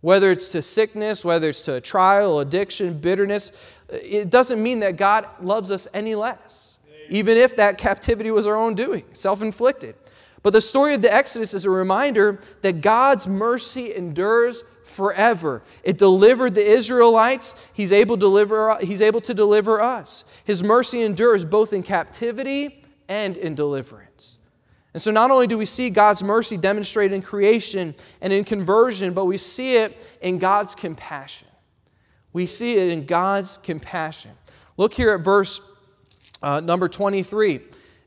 Whether 0.00 0.32
it's 0.32 0.50
to 0.50 0.60
sickness, 0.60 1.24
whether 1.24 1.50
it's 1.50 1.62
to 1.62 1.74
a 1.74 1.80
trial, 1.80 2.40
addiction, 2.40 2.98
bitterness, 2.98 3.52
it 3.90 4.28
doesn't 4.28 4.60
mean 4.60 4.80
that 4.80 4.96
God 4.96 5.28
loves 5.40 5.70
us 5.70 5.86
any 5.94 6.16
less, 6.16 6.78
even 7.10 7.38
if 7.38 7.54
that 7.56 7.78
captivity 7.78 8.32
was 8.32 8.48
our 8.48 8.56
own 8.56 8.74
doing, 8.74 9.04
self 9.12 9.40
inflicted. 9.40 9.94
But 10.42 10.52
the 10.52 10.60
story 10.60 10.94
of 10.94 11.02
the 11.02 11.12
Exodus 11.12 11.52
is 11.52 11.66
a 11.66 11.70
reminder 11.70 12.40
that 12.62 12.80
God's 12.80 13.26
mercy 13.26 13.94
endures 13.94 14.64
forever. 14.84 15.62
It 15.84 15.98
delivered 15.98 16.54
the 16.54 16.66
Israelites, 16.66 17.54
he's 17.72 17.92
able 17.92 18.16
to 18.16 18.20
deliver 18.20 18.76
he's 18.80 19.00
able 19.00 19.20
to 19.22 19.34
deliver 19.34 19.80
us. 19.80 20.24
His 20.44 20.62
mercy 20.62 21.02
endures 21.02 21.44
both 21.44 21.72
in 21.72 21.82
captivity 21.82 22.84
and 23.08 23.36
in 23.36 23.54
deliverance. 23.54 24.38
And 24.92 25.00
so 25.00 25.12
not 25.12 25.30
only 25.30 25.46
do 25.46 25.56
we 25.56 25.66
see 25.66 25.90
God's 25.90 26.22
mercy 26.22 26.56
demonstrated 26.56 27.14
in 27.14 27.22
creation 27.22 27.94
and 28.20 28.32
in 28.32 28.44
conversion, 28.44 29.12
but 29.12 29.26
we 29.26 29.38
see 29.38 29.76
it 29.76 30.08
in 30.20 30.38
God's 30.38 30.74
compassion. 30.74 31.48
We 32.32 32.46
see 32.46 32.76
it 32.76 32.88
in 32.88 33.06
God's 33.06 33.58
compassion. 33.58 34.32
Look 34.76 34.94
here 34.94 35.12
at 35.12 35.20
verse 35.20 35.60
uh, 36.42 36.60
number 36.60 36.88
23. 36.88 37.60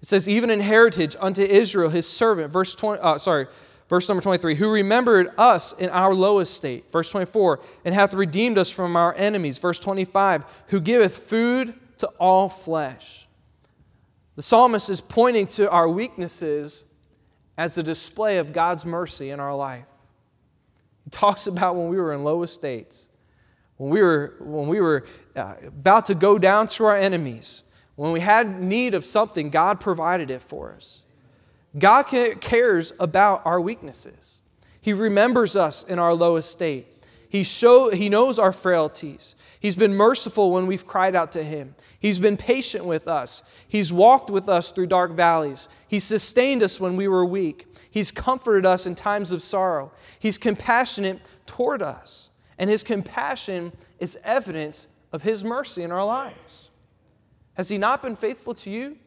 It 0.04 0.08
says, 0.08 0.28
even 0.28 0.50
in 0.50 0.60
heritage 0.60 1.16
unto 1.18 1.42
Israel, 1.42 1.90
his 1.90 2.06
servant, 2.06 2.52
verse 2.52 2.76
20, 2.76 3.02
uh, 3.02 3.18
sorry, 3.18 3.48
verse 3.88 4.10
number 4.10 4.22
23, 4.22 4.56
who 4.56 4.70
remembered 4.70 5.32
us 5.38 5.72
in 5.72 5.90
our 5.92 6.14
low 6.14 6.40
estate, 6.40 6.92
verse 6.92 7.10
24, 7.10 7.62
and 7.86 7.96
hath 7.96 8.14
redeemed 8.14 8.58
us 8.58 8.70
from 8.70 8.98
our 8.98 9.16
enemies, 9.16 9.60
verse 9.60 9.80
25, 9.80 10.44
who 10.68 10.82
giveth 10.82 11.18
food 11.18 11.74
to 12.00 12.08
all 12.20 12.50
flesh. 12.50 13.30
The 14.36 14.44
psalmist 14.44 14.90
is 14.90 15.00
pointing 15.00 15.48
to 15.48 15.72
our 15.72 15.88
weaknesses 15.88 16.84
as 17.58 17.78
a 17.78 17.84
display 17.84 18.40
of 18.40 18.52
God's 18.52 18.86
mercy 18.86 19.30
in 19.30 19.40
our 19.40 19.56
life. 19.56 19.86
He 21.06 21.12
talks 21.12 21.48
about 21.48 21.78
when 21.78 21.88
we 21.88 21.96
were 21.96 22.12
in 22.12 22.26
low 22.26 22.44
estates, 22.44 23.08
when 23.78 23.90
we 23.90 24.02
were, 24.02 24.34
when 24.42 24.68
we 24.68 24.82
were 24.82 25.06
uh, 25.38 25.54
about 25.66 26.08
to 26.08 26.16
go 26.16 26.38
down 26.38 26.68
to 26.68 26.84
our 26.84 26.98
enemies, 26.98 27.64
when 27.96 28.12
we 28.12 28.20
had 28.20 28.62
need 28.62 28.94
of 28.94 29.06
something, 29.06 29.50
God 29.50 29.80
provided 29.80 30.32
it 30.32 30.42
for 30.42 30.74
us. 30.74 31.04
God 31.78 32.04
cares 32.42 32.94
about 33.00 33.46
our 33.46 33.60
weaknesses. 33.60 34.42
He 34.82 34.94
remembers 34.94 35.56
us 35.56 35.84
in 35.84 36.00
our 36.00 36.14
lowest 36.14 36.52
state. 36.52 36.88
He, 37.30 37.44
show, 37.44 37.90
he 37.90 38.10
knows 38.10 38.38
our 38.38 38.54
frailties. 38.54 39.36
He's 39.60 39.76
been 39.76 39.96
merciful 39.96 40.52
when 40.52 40.68
we've 40.68 40.86
cried 40.86 41.16
out 41.16 41.32
to 41.32 41.44
Him. 41.44 41.74
He's 42.00 42.20
been 42.20 42.38
patient 42.38 42.86
with 42.86 43.08
us. 43.08 43.42
He's 43.68 43.94
walked 43.94 44.30
with 44.30 44.50
us 44.50 44.72
through 44.72 44.88
dark 44.88 45.14
valleys. 45.14 45.70
He 45.88 46.00
sustained 46.00 46.62
us 46.62 46.80
when 46.80 46.96
we 46.96 47.08
were 47.08 47.26
weak. 47.26 47.66
He's 47.90 48.12
comforted 48.12 48.66
us 48.66 48.86
in 48.86 48.94
times 48.94 49.32
of 49.32 49.42
sorrow. 49.42 49.92
He's 50.20 50.38
compassionate 50.38 51.22
toward 51.46 51.82
us. 51.82 52.30
And 52.60 52.70
His 52.70 52.84
compassion 52.84 53.72
is 54.00 54.20
evidence 54.24 54.90
of 55.12 55.24
His 55.24 55.44
mercy 55.44 55.82
in 55.82 55.92
our 55.92 56.06
lives. 56.06 56.63
Has 57.56 57.70
He 57.70 57.78
not 57.78 58.02
been 58.02 58.16
faithful 58.16 58.54
to 58.56 58.70
you? 58.70 58.98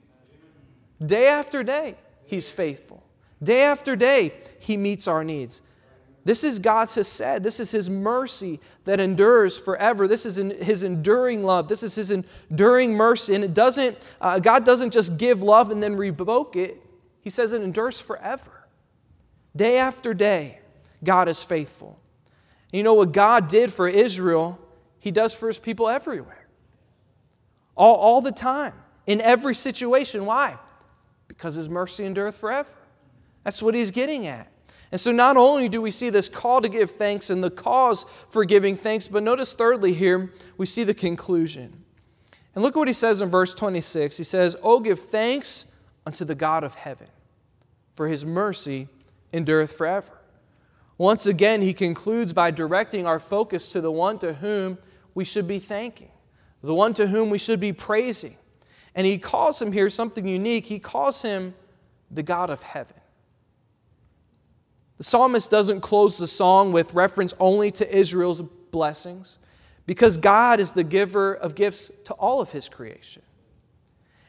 Day 1.04 1.28
after 1.28 1.62
day, 1.62 1.96
He's 2.24 2.50
faithful. 2.50 3.02
Day 3.42 3.62
after 3.62 3.96
day, 3.96 4.32
He 4.58 4.76
meets 4.76 5.06
our 5.08 5.24
needs. 5.24 5.62
This 6.24 6.42
is 6.42 6.58
God's 6.58 6.96
hesed. 6.96 7.44
This 7.44 7.60
is 7.60 7.70
His 7.70 7.88
mercy 7.88 8.58
that 8.84 8.98
endures 8.98 9.58
forever. 9.58 10.08
This 10.08 10.26
is 10.26 10.36
His 10.36 10.82
enduring 10.82 11.44
love. 11.44 11.68
This 11.68 11.84
is 11.84 11.94
His 11.94 12.10
enduring 12.10 12.94
mercy. 12.94 13.36
And 13.36 13.44
it 13.44 13.54
doesn't, 13.54 13.96
uh, 14.20 14.40
God 14.40 14.64
doesn't 14.64 14.92
just 14.92 15.18
give 15.18 15.40
love 15.40 15.70
and 15.70 15.80
then 15.80 15.94
revoke 15.94 16.56
it. 16.56 16.82
He 17.20 17.30
says 17.30 17.52
it 17.52 17.62
endures 17.62 18.00
forever. 18.00 18.66
Day 19.54 19.78
after 19.78 20.14
day, 20.14 20.58
God 21.04 21.28
is 21.28 21.44
faithful. 21.44 22.00
And 22.72 22.78
you 22.78 22.82
know 22.82 22.94
what 22.94 23.12
God 23.12 23.46
did 23.46 23.72
for 23.72 23.86
Israel, 23.86 24.58
He 24.98 25.12
does 25.12 25.32
for 25.32 25.46
His 25.46 25.60
people 25.60 25.88
everywhere. 25.88 26.35
All, 27.76 27.96
all 27.96 28.20
the 28.20 28.32
time, 28.32 28.72
in 29.06 29.20
every 29.20 29.54
situation. 29.54 30.26
Why? 30.26 30.56
Because 31.28 31.54
His 31.54 31.68
mercy 31.68 32.04
endureth 32.04 32.36
forever. 32.36 32.70
That's 33.44 33.62
what 33.62 33.74
He's 33.74 33.90
getting 33.90 34.26
at. 34.26 34.50
And 34.92 35.00
so, 35.00 35.10
not 35.10 35.36
only 35.36 35.68
do 35.68 35.82
we 35.82 35.90
see 35.90 36.10
this 36.10 36.28
call 36.28 36.60
to 36.60 36.68
give 36.68 36.90
thanks 36.90 37.28
and 37.28 37.42
the 37.42 37.50
cause 37.50 38.06
for 38.28 38.44
giving 38.44 38.76
thanks, 38.76 39.08
but 39.08 39.22
notice 39.22 39.54
thirdly 39.54 39.92
here, 39.92 40.32
we 40.56 40.66
see 40.66 40.84
the 40.84 40.94
conclusion. 40.94 41.84
And 42.54 42.62
look 42.62 42.76
what 42.76 42.88
he 42.88 42.94
says 42.94 43.20
in 43.20 43.28
verse 43.28 43.52
26. 43.52 44.16
He 44.16 44.24
says, 44.24 44.56
Oh, 44.62 44.80
give 44.80 44.98
thanks 44.98 45.74
unto 46.06 46.24
the 46.24 46.34
God 46.34 46.64
of 46.64 46.74
heaven, 46.74 47.08
for 47.92 48.08
his 48.08 48.24
mercy 48.24 48.88
endureth 49.32 49.76
forever. 49.76 50.12
Once 50.98 51.26
again, 51.26 51.60
he 51.60 51.74
concludes 51.74 52.32
by 52.32 52.50
directing 52.50 53.06
our 53.06 53.20
focus 53.20 53.70
to 53.72 53.80
the 53.80 53.92
one 53.92 54.18
to 54.20 54.34
whom 54.34 54.78
we 55.14 55.24
should 55.24 55.46
be 55.46 55.58
thanking, 55.58 56.10
the 56.66 56.74
one 56.74 56.92
to 56.94 57.06
whom 57.06 57.30
we 57.30 57.38
should 57.38 57.60
be 57.60 57.72
praising. 57.72 58.36
And 58.94 59.06
he 59.06 59.18
calls 59.18 59.60
him 59.60 59.72
here 59.72 59.88
something 59.88 60.26
unique. 60.26 60.66
He 60.66 60.78
calls 60.78 61.22
him 61.22 61.54
the 62.10 62.22
God 62.22 62.50
of 62.50 62.62
heaven. 62.62 62.96
The 64.98 65.04
psalmist 65.04 65.50
doesn't 65.50 65.82
close 65.82 66.18
the 66.18 66.26
song 66.26 66.72
with 66.72 66.94
reference 66.94 67.34
only 67.38 67.70
to 67.72 67.96
Israel's 67.96 68.40
blessings 68.40 69.38
because 69.86 70.16
God 70.16 70.58
is 70.58 70.72
the 70.72 70.84
giver 70.84 71.34
of 71.34 71.54
gifts 71.54 71.92
to 72.04 72.14
all 72.14 72.40
of 72.40 72.50
his 72.50 72.68
creation. 72.68 73.22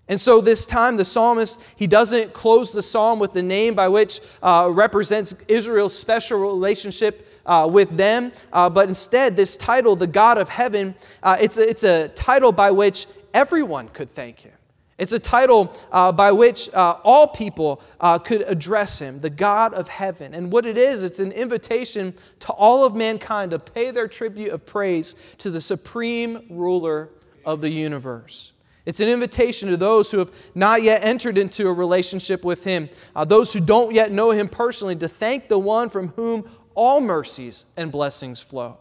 And 0.09 0.19
so 0.19 0.39
this 0.39 0.65
time, 0.65 0.97
the 0.97 1.05
psalmist, 1.05 1.63
he 1.75 1.87
doesn't 1.87 2.33
close 2.33 2.71
the 2.71 2.83
psalm 2.83 3.19
with 3.19 3.33
the 3.33 3.43
name 3.43 3.73
by 3.73 3.87
which 3.87 4.21
uh, 4.41 4.69
represents 4.71 5.33
Israel's 5.47 5.97
special 5.97 6.39
relationship 6.39 7.26
uh, 7.47 7.67
with 7.71 7.97
them, 7.97 8.31
uh, 8.53 8.69
but 8.69 8.87
instead, 8.87 9.35
this 9.35 9.57
title, 9.57 9.95
the 9.95 10.05
God 10.05 10.37
of 10.37 10.49
Heaven, 10.49 10.93
uh, 11.23 11.37
it's, 11.39 11.57
a, 11.57 11.67
it's 11.67 11.83
a 11.83 12.09
title 12.09 12.51
by 12.51 12.69
which 12.69 13.07
everyone 13.33 13.87
could 13.89 14.09
thank 14.09 14.41
him. 14.41 14.53
It's 14.97 15.11
a 15.11 15.19
title 15.19 15.71
uh, 15.91 16.11
by 16.11 16.31
which 16.31 16.73
uh, 16.73 16.97
all 17.03 17.27
people 17.27 17.83
uh, 17.99 18.17
could 18.17 18.41
address 18.47 18.99
him, 18.99 19.19
the 19.19 19.29
God 19.29 19.75
of 19.75 19.87
heaven. 19.87 20.33
And 20.33 20.51
what 20.51 20.65
it 20.65 20.75
is, 20.75 21.03
it's 21.03 21.19
an 21.19 21.31
invitation 21.31 22.15
to 22.39 22.51
all 22.51 22.83
of 22.83 22.95
mankind 22.95 23.51
to 23.51 23.59
pay 23.59 23.91
their 23.91 24.07
tribute 24.07 24.49
of 24.49 24.65
praise 24.65 25.15
to 25.37 25.51
the 25.51 25.61
supreme 25.61 26.47
ruler 26.49 27.11
of 27.45 27.61
the 27.61 27.69
universe. 27.69 28.53
It's 28.87 29.01
an 29.01 29.09
invitation 29.09 29.69
to 29.69 29.77
those 29.77 30.09
who 30.09 30.17
have 30.17 30.31
not 30.55 30.81
yet 30.81 31.03
entered 31.03 31.37
into 31.37 31.67
a 31.67 31.73
relationship 31.73 32.43
with 32.43 32.63
him, 32.63 32.89
uh, 33.15 33.25
those 33.25 33.53
who 33.53 33.59
don't 33.59 33.93
yet 33.93 34.11
know 34.11 34.31
him 34.31 34.47
personally, 34.47 34.95
to 34.95 35.09
thank 35.09 35.49
the 35.49 35.59
one 35.59 35.89
from 35.89 36.07
whom 36.09 36.49
all 36.77 37.01
mercies 37.01 37.65
and 37.75 37.91
blessings 37.91 38.39
flow. 38.39 38.77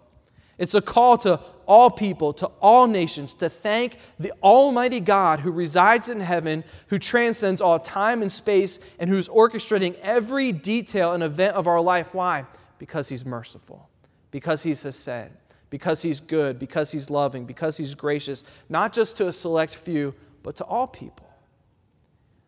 It's 0.58 0.74
a 0.74 0.82
call 0.82 1.16
to 1.18 1.40
all 1.66 1.90
people, 1.90 2.32
to 2.34 2.46
all 2.60 2.86
nations, 2.86 3.34
to 3.36 3.48
thank 3.48 3.98
the 4.18 4.32
Almighty 4.42 5.00
God 5.00 5.40
who 5.40 5.50
resides 5.50 6.08
in 6.08 6.20
heaven, 6.20 6.62
who 6.88 6.98
transcends 6.98 7.60
all 7.60 7.78
time 7.78 8.22
and 8.22 8.30
space, 8.30 8.80
and 8.98 9.10
who's 9.10 9.28
orchestrating 9.28 9.98
every 10.00 10.52
detail 10.52 11.12
and 11.12 11.22
event 11.22 11.56
of 11.56 11.66
our 11.66 11.80
life. 11.80 12.14
Why? 12.14 12.44
Because 12.78 13.08
He's 13.08 13.24
merciful, 13.24 13.88
because 14.30 14.62
He's 14.62 14.82
hesed, 14.82 15.30
because 15.70 16.02
He's 16.02 16.20
good, 16.20 16.58
because 16.58 16.92
He's 16.92 17.10
loving, 17.10 17.46
because 17.46 17.78
He's 17.78 17.94
gracious, 17.94 18.44
not 18.68 18.92
just 18.92 19.16
to 19.16 19.28
a 19.28 19.32
select 19.32 19.74
few, 19.74 20.14
but 20.42 20.54
to 20.56 20.64
all 20.64 20.86
people. 20.86 21.25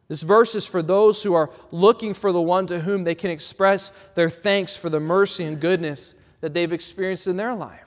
This 0.09 0.23
verse 0.23 0.55
is 0.55 0.67
for 0.67 0.83
those 0.83 1.23
who 1.23 1.35
are 1.35 1.51
looking 1.71 2.15
for 2.15 2.33
the 2.33 2.41
one 2.41 2.67
to 2.67 2.81
whom 2.81 3.05
they 3.05 3.15
can 3.15 3.31
express 3.31 3.91
their 4.15 4.31
thanks 4.31 4.75
for 4.75 4.89
the 4.89 5.01
mercy 5.01 5.45
and 5.45 5.61
goodness 5.61 6.15
that 6.41 6.55
they've 6.55 6.73
experienced 6.73 7.29
in 7.29 7.37
their 7.37 7.55
life. 7.55 7.85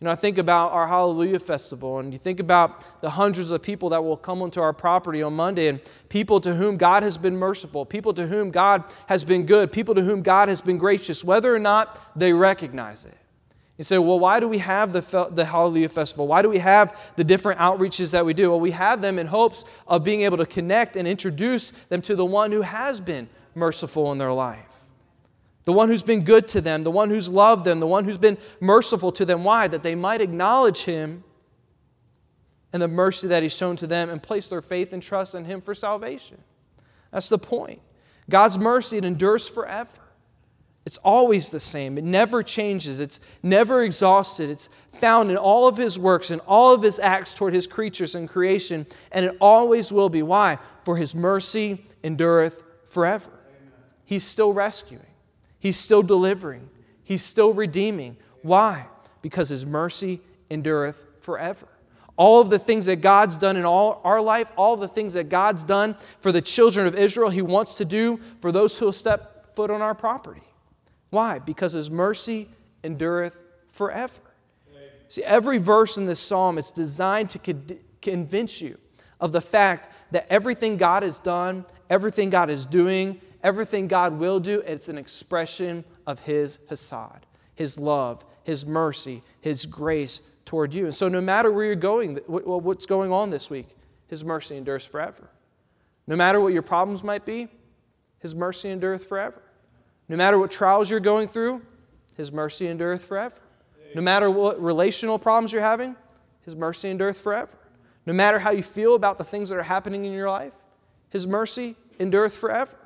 You 0.00 0.04
know, 0.04 0.12
I 0.12 0.14
think 0.14 0.38
about 0.38 0.70
our 0.70 0.86
Hallelujah 0.86 1.40
Festival, 1.40 1.98
and 1.98 2.12
you 2.12 2.20
think 2.20 2.38
about 2.38 3.00
the 3.00 3.10
hundreds 3.10 3.50
of 3.50 3.62
people 3.62 3.88
that 3.88 4.04
will 4.04 4.16
come 4.16 4.42
onto 4.42 4.60
our 4.60 4.72
property 4.72 5.24
on 5.24 5.34
Monday, 5.34 5.66
and 5.66 5.80
people 6.08 6.38
to 6.42 6.54
whom 6.54 6.76
God 6.76 7.02
has 7.02 7.18
been 7.18 7.36
merciful, 7.36 7.84
people 7.84 8.14
to 8.14 8.28
whom 8.28 8.52
God 8.52 8.84
has 9.08 9.24
been 9.24 9.44
good, 9.44 9.72
people 9.72 9.96
to 9.96 10.02
whom 10.02 10.22
God 10.22 10.48
has 10.48 10.60
been 10.60 10.78
gracious, 10.78 11.24
whether 11.24 11.52
or 11.52 11.58
not 11.58 12.00
they 12.16 12.32
recognize 12.32 13.04
it. 13.06 13.17
You 13.78 13.84
say, 13.84 13.96
well, 13.96 14.18
why 14.18 14.40
do 14.40 14.48
we 14.48 14.58
have 14.58 14.92
the, 14.92 15.28
the 15.32 15.44
Hallelujah 15.44 15.88
Festival? 15.88 16.26
Why 16.26 16.42
do 16.42 16.50
we 16.50 16.58
have 16.58 17.12
the 17.16 17.24
different 17.24 17.60
outreaches 17.60 18.10
that 18.10 18.26
we 18.26 18.34
do? 18.34 18.50
Well, 18.50 18.60
we 18.60 18.72
have 18.72 19.00
them 19.00 19.18
in 19.18 19.28
hopes 19.28 19.64
of 19.86 20.04
being 20.04 20.22
able 20.22 20.36
to 20.38 20.46
connect 20.46 20.96
and 20.96 21.06
introduce 21.06 21.70
them 21.70 22.02
to 22.02 22.16
the 22.16 22.26
one 22.26 22.50
who 22.52 22.62
has 22.62 23.00
been 23.00 23.28
merciful 23.54 24.12
in 24.12 24.18
their 24.18 24.32
life 24.32 24.68
the 25.68 25.72
one 25.74 25.90
who's 25.90 26.02
been 26.02 26.24
good 26.24 26.48
to 26.48 26.62
them, 26.62 26.82
the 26.82 26.90
one 26.90 27.10
who's 27.10 27.28
loved 27.28 27.66
them, 27.66 27.78
the 27.78 27.86
one 27.86 28.06
who's 28.06 28.16
been 28.16 28.38
merciful 28.58 29.12
to 29.12 29.26
them. 29.26 29.44
Why? 29.44 29.68
That 29.68 29.82
they 29.82 29.94
might 29.94 30.22
acknowledge 30.22 30.84
him 30.84 31.24
and 32.72 32.80
the 32.80 32.88
mercy 32.88 33.28
that 33.28 33.42
he's 33.42 33.54
shown 33.54 33.76
to 33.76 33.86
them 33.86 34.08
and 34.08 34.22
place 34.22 34.48
their 34.48 34.62
faith 34.62 34.94
and 34.94 35.02
trust 35.02 35.34
in 35.34 35.44
him 35.44 35.60
for 35.60 35.74
salvation. 35.74 36.38
That's 37.10 37.28
the 37.28 37.36
point. 37.36 37.82
God's 38.30 38.56
mercy, 38.56 38.96
it 38.96 39.04
endures 39.04 39.46
forever. 39.46 40.00
It's 40.88 40.96
always 41.04 41.50
the 41.50 41.60
same. 41.60 41.98
It 41.98 42.04
never 42.04 42.42
changes. 42.42 42.98
It's 42.98 43.20
never 43.42 43.82
exhausted. 43.82 44.48
It's 44.48 44.70
found 44.90 45.30
in 45.30 45.36
all 45.36 45.68
of 45.68 45.76
his 45.76 45.98
works 45.98 46.30
and 46.30 46.40
all 46.46 46.72
of 46.72 46.80
his 46.80 46.98
acts 46.98 47.34
toward 47.34 47.52
his 47.52 47.66
creatures 47.66 48.14
and 48.14 48.26
creation, 48.26 48.86
and 49.12 49.26
it 49.26 49.36
always 49.38 49.92
will 49.92 50.08
be. 50.08 50.22
Why? 50.22 50.56
For 50.84 50.96
his 50.96 51.14
mercy 51.14 51.84
endureth 52.02 52.64
forever. 52.88 53.28
He's 54.06 54.24
still 54.24 54.54
rescuing. 54.54 55.04
He's 55.58 55.76
still 55.76 56.02
delivering, 56.02 56.70
He's 57.02 57.22
still 57.22 57.52
redeeming. 57.52 58.16
Why? 58.40 58.86
Because 59.20 59.50
His 59.50 59.66
mercy 59.66 60.20
endureth 60.50 61.04
forever. 61.20 61.68
All 62.16 62.40
of 62.40 62.48
the 62.48 62.58
things 62.58 62.86
that 62.86 63.02
God's 63.02 63.36
done 63.36 63.58
in 63.58 63.66
all 63.66 64.00
our 64.04 64.22
life, 64.22 64.52
all 64.56 64.74
the 64.78 64.88
things 64.88 65.12
that 65.12 65.28
God's 65.28 65.64
done 65.64 65.96
for 66.20 66.32
the 66.32 66.40
children 66.40 66.86
of 66.86 66.94
Israel, 66.94 67.28
He 67.28 67.42
wants 67.42 67.74
to 67.76 67.84
do 67.84 68.20
for 68.40 68.52
those 68.52 68.78
who 68.78 68.86
will 68.86 68.94
step 68.94 69.54
foot 69.54 69.70
on 69.70 69.82
our 69.82 69.94
property. 69.94 70.48
Why? 71.10 71.38
Because 71.38 71.72
His 71.72 71.90
mercy 71.90 72.48
endureth 72.84 73.42
forever. 73.68 74.20
See, 75.08 75.24
every 75.24 75.56
verse 75.58 75.96
in 75.96 76.04
this 76.04 76.20
psalm 76.20 76.58
is 76.58 76.70
designed 76.70 77.30
to 77.30 77.54
convince 78.02 78.60
you 78.60 78.76
of 79.20 79.32
the 79.32 79.40
fact 79.40 79.88
that 80.10 80.26
everything 80.30 80.76
God 80.76 81.02
has 81.02 81.18
done, 81.18 81.64
everything 81.88 82.30
God 82.30 82.50
is 82.50 82.66
doing, 82.66 83.20
everything 83.42 83.88
God 83.88 84.18
will 84.18 84.38
do, 84.38 84.60
it's 84.60 84.88
an 84.88 84.98
expression 84.98 85.84
of 86.06 86.20
His 86.20 86.60
Hesed, 86.68 87.26
His 87.54 87.78
love, 87.78 88.24
His 88.44 88.66
mercy, 88.66 89.22
His 89.40 89.64
grace 89.64 90.20
toward 90.44 90.74
you. 90.74 90.84
And 90.84 90.94
so, 90.94 91.08
no 91.08 91.20
matter 91.20 91.50
where 91.50 91.64
you're 91.64 91.74
going, 91.74 92.16
what's 92.26 92.86
going 92.86 93.10
on 93.10 93.30
this 93.30 93.48
week, 93.48 93.68
His 94.08 94.24
mercy 94.24 94.56
endures 94.56 94.84
forever. 94.84 95.30
No 96.06 96.16
matter 96.16 96.40
what 96.40 96.52
your 96.52 96.62
problems 96.62 97.02
might 97.02 97.24
be, 97.24 97.48
His 98.18 98.34
mercy 98.34 98.70
endureth 98.70 99.06
forever. 99.06 99.42
No 100.08 100.16
matter 100.16 100.38
what 100.38 100.50
trials 100.50 100.90
you're 100.90 101.00
going 101.00 101.28
through, 101.28 101.62
His 102.16 102.32
mercy 102.32 102.66
endureth 102.66 103.04
forever. 103.04 103.40
No 103.94 104.02
matter 104.02 104.30
what 104.30 104.62
relational 104.62 105.18
problems 105.18 105.52
you're 105.52 105.62
having, 105.62 105.96
His 106.42 106.56
mercy 106.56 106.90
endureth 106.90 107.18
forever. 107.18 107.56
No 108.06 108.12
matter 108.12 108.38
how 108.38 108.50
you 108.50 108.62
feel 108.62 108.94
about 108.94 109.18
the 109.18 109.24
things 109.24 109.50
that 109.50 109.58
are 109.58 109.62
happening 109.62 110.04
in 110.04 110.12
your 110.12 110.30
life, 110.30 110.54
His 111.10 111.26
mercy 111.26 111.76
endureth 111.98 112.34
forever. 112.34 112.76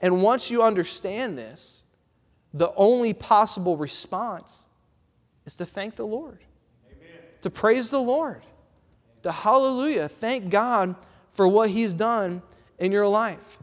And 0.00 0.22
once 0.22 0.50
you 0.50 0.62
understand 0.62 1.38
this, 1.38 1.84
the 2.52 2.72
only 2.74 3.12
possible 3.12 3.76
response 3.76 4.66
is 5.44 5.56
to 5.56 5.66
thank 5.66 5.96
the 5.96 6.06
Lord, 6.06 6.38
Amen. 6.86 7.20
to 7.42 7.50
praise 7.50 7.90
the 7.90 8.00
Lord, 8.00 8.42
to 9.22 9.32
hallelujah, 9.32 10.08
thank 10.08 10.50
God 10.50 10.94
for 11.32 11.46
what 11.46 11.70
He's 11.70 11.94
done 11.94 12.42
in 12.78 12.92
your 12.92 13.08
life. 13.08 13.58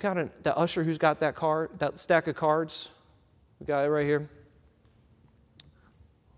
Got 0.00 0.16
a, 0.16 0.30
the 0.42 0.56
usher 0.56 0.82
who's 0.82 0.96
got 0.96 1.20
that 1.20 1.34
card, 1.34 1.78
that 1.78 1.98
stack 1.98 2.26
of 2.26 2.34
cards. 2.34 2.90
We 3.60 3.66
got 3.66 3.84
it 3.84 3.90
right 3.90 4.06
here. 4.06 4.30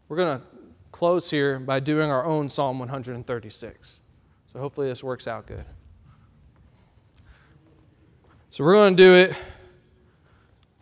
we're 0.08 0.16
going 0.16 0.40
to 0.40 0.44
close 0.90 1.30
here 1.30 1.60
by 1.60 1.78
doing 1.78 2.10
our 2.10 2.24
own 2.24 2.48
Psalm 2.48 2.80
136. 2.80 4.00
So 4.46 4.58
hopefully 4.58 4.88
this 4.88 5.04
works 5.04 5.28
out 5.28 5.46
good. 5.46 5.64
So 8.50 8.64
we're 8.64 8.72
going 8.72 8.96
to 8.96 9.02
do 9.02 9.14
it 9.14 9.36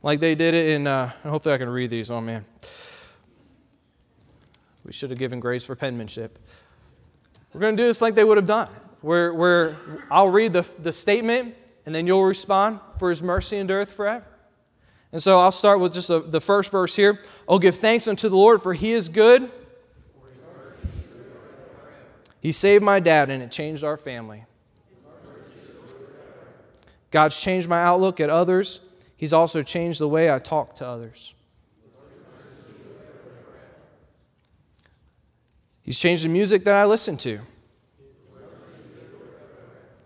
like 0.03 0.21
they 0.21 0.35
did 0.35 0.55
it 0.55 0.71
in, 0.71 0.87
uh, 0.87 1.13
hopefully 1.23 1.55
I 1.55 1.59
can 1.59 1.69
read 1.69 1.91
these. 1.91 2.11
Oh, 2.11 2.23
man. 2.23 2.47
We 4.87 4.93
should 4.95 5.11
have 5.11 5.19
given 5.19 5.39
grace 5.39 5.67
for 5.67 5.77
penmanship. 5.77 6.39
We're 7.53 7.61
going 7.61 7.77
to 7.77 7.83
do 7.83 7.87
this 7.87 8.01
like 8.01 8.15
they 8.15 8.25
would 8.25 8.39
have 8.39 8.47
done, 8.47 8.69
where, 9.03 9.35
where 9.35 9.77
I'll 10.11 10.31
read 10.31 10.55
the, 10.55 10.69
the 10.79 10.95
statement 10.95 11.57
and 11.87 11.95
then 11.95 12.07
you'll 12.07 12.25
respond, 12.25 12.81
For 12.99 13.11
his 13.11 13.23
mercy 13.23 13.57
and 13.57 13.63
endureth 13.63 13.93
forever. 13.93 14.27
And 15.13 15.23
so 15.23 15.41
I'll 15.41 15.53
start 15.53 15.81
with 15.81 15.95
just 15.95 16.09
the, 16.09 16.21
the 16.21 16.41
first 16.41 16.71
verse 16.71 16.95
here. 16.95 17.21
Oh, 17.49 17.59
give 17.59 17.75
thanks 17.75 18.07
unto 18.07 18.29
the 18.29 18.37
Lord, 18.37 18.63
for 18.63 18.75
he 18.75 18.93
is 18.93 19.09
good. 19.09 19.51
He 22.41 22.53
saved 22.53 22.83
my 22.83 23.01
dad, 23.01 23.29
and 23.29 23.43
it 23.43 23.51
changed 23.51 23.85
our 23.85 23.97
family. 23.97 24.45
God's 27.11 27.41
changed 27.41 27.69
my 27.69 27.83
outlook 27.83 28.21
at 28.21 28.31
others. 28.31 28.81
He's 29.17 29.33
also 29.33 29.63
changed 29.63 30.01
the 30.01 30.09
way 30.09 30.33
I 30.33 30.39
talk 30.39 30.77
to 30.77 30.87
others. 30.87 31.35
He's 35.83 35.99
changed 35.99 36.25
the 36.25 36.29
music 36.29 36.65
that 36.65 36.75
I 36.75 36.85
listen 36.85 37.17
to. 37.19 37.41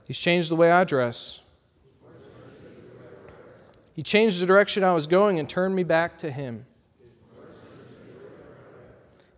He's 0.07 0.19
changed 0.19 0.51
the 0.51 0.57
way 0.57 0.71
I 0.71 0.85
dress. 0.85 1.41
He 3.95 4.03
changed 4.03 4.43
the 4.43 4.47
direction 4.47 4.83
I 4.83 4.93
was 4.93 5.07
going 5.07 5.39
and 5.39 5.49
turned 5.49 5.77
me 5.77 5.85
back 5.85 6.19
to 6.19 6.31
Him. 6.31 6.67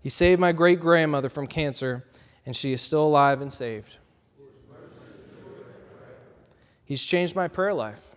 He 0.03 0.09
saved 0.09 0.40
my 0.40 0.53
great 0.53 0.81
grandmother 0.81 1.29
from 1.29 1.47
cancer, 1.47 2.07
and 2.47 2.57
she 2.57 2.73
is 2.73 2.81
still 2.81 3.07
alive 3.07 3.42
and 3.42 3.53
saved. 3.53 3.97
He's 6.85 7.05
changed 7.05 7.37
my 7.37 7.49
prayer 7.49 7.75
life. 7.75 8.16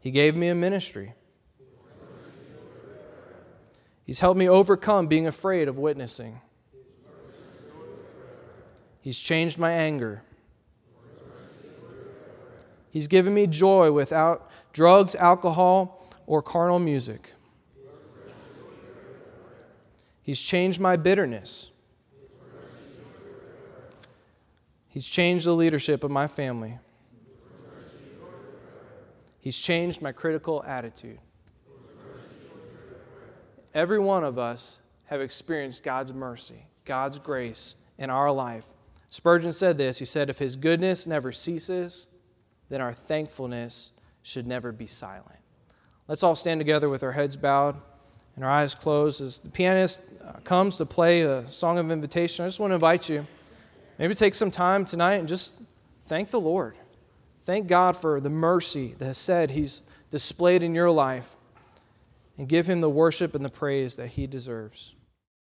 He 0.00 0.10
gave 0.10 0.34
me 0.34 0.48
a 0.48 0.54
ministry. 0.54 1.14
He's 4.04 4.18
helped 4.18 4.38
me 4.38 4.48
overcome 4.48 5.06
being 5.06 5.28
afraid 5.28 5.68
of 5.68 5.78
witnessing. 5.78 6.40
He's 9.02 9.20
changed 9.20 9.58
my 9.58 9.72
anger. 9.72 10.22
He's 12.92 13.08
given 13.08 13.32
me 13.32 13.46
joy 13.46 13.90
without 13.90 14.50
drugs, 14.74 15.14
alcohol, 15.14 16.06
or 16.26 16.42
carnal 16.42 16.78
music. 16.78 17.32
He's 20.22 20.38
changed 20.38 20.78
my 20.78 20.96
bitterness. 20.96 21.70
He's 24.88 25.08
changed 25.08 25.46
the 25.46 25.54
leadership 25.54 26.04
of 26.04 26.10
my 26.10 26.26
family. 26.26 26.78
He's 29.40 29.56
changed 29.58 30.02
my 30.02 30.12
critical 30.12 30.62
attitude. 30.62 31.18
Every 33.72 33.98
one 33.98 34.22
of 34.22 34.36
us 34.36 34.80
have 35.06 35.22
experienced 35.22 35.82
God's 35.82 36.12
mercy, 36.12 36.66
God's 36.84 37.18
grace 37.18 37.76
in 37.96 38.10
our 38.10 38.30
life. 38.30 38.66
Spurgeon 39.08 39.52
said 39.52 39.78
this 39.78 39.98
He 39.98 40.04
said, 40.04 40.28
If 40.28 40.38
His 40.38 40.56
goodness 40.56 41.06
never 41.06 41.32
ceases, 41.32 42.08
then 42.72 42.80
our 42.80 42.94
thankfulness 42.94 43.92
should 44.22 44.46
never 44.46 44.72
be 44.72 44.86
silent. 44.86 45.38
Let's 46.08 46.22
all 46.22 46.34
stand 46.34 46.58
together 46.58 46.88
with 46.88 47.02
our 47.02 47.12
heads 47.12 47.36
bowed 47.36 47.76
and 48.34 48.42
our 48.42 48.50
eyes 48.50 48.74
closed 48.74 49.20
as 49.20 49.40
the 49.40 49.50
pianist 49.50 50.08
uh, 50.24 50.40
comes 50.40 50.78
to 50.78 50.86
play 50.86 51.20
a 51.20 51.46
song 51.50 51.76
of 51.76 51.90
invitation. 51.90 52.46
I 52.46 52.48
just 52.48 52.60
want 52.60 52.70
to 52.70 52.76
invite 52.76 53.10
you, 53.10 53.26
maybe 53.98 54.14
take 54.14 54.34
some 54.34 54.50
time 54.50 54.86
tonight 54.86 55.16
and 55.16 55.28
just 55.28 55.52
thank 56.04 56.30
the 56.30 56.40
Lord. 56.40 56.78
Thank 57.42 57.66
God 57.66 57.94
for 57.94 58.20
the 58.20 58.30
mercy 58.30 58.94
that 58.96 59.04
hesed 59.04 59.50
He's 59.50 59.82
displayed 60.10 60.62
in 60.62 60.74
your 60.74 60.90
life 60.90 61.36
and 62.38 62.48
give 62.48 62.66
Him 62.66 62.80
the 62.80 62.88
worship 62.88 63.34
and 63.34 63.44
the 63.44 63.50
praise 63.50 63.96
that 63.96 64.06
He 64.06 64.26
deserves. 64.26 64.94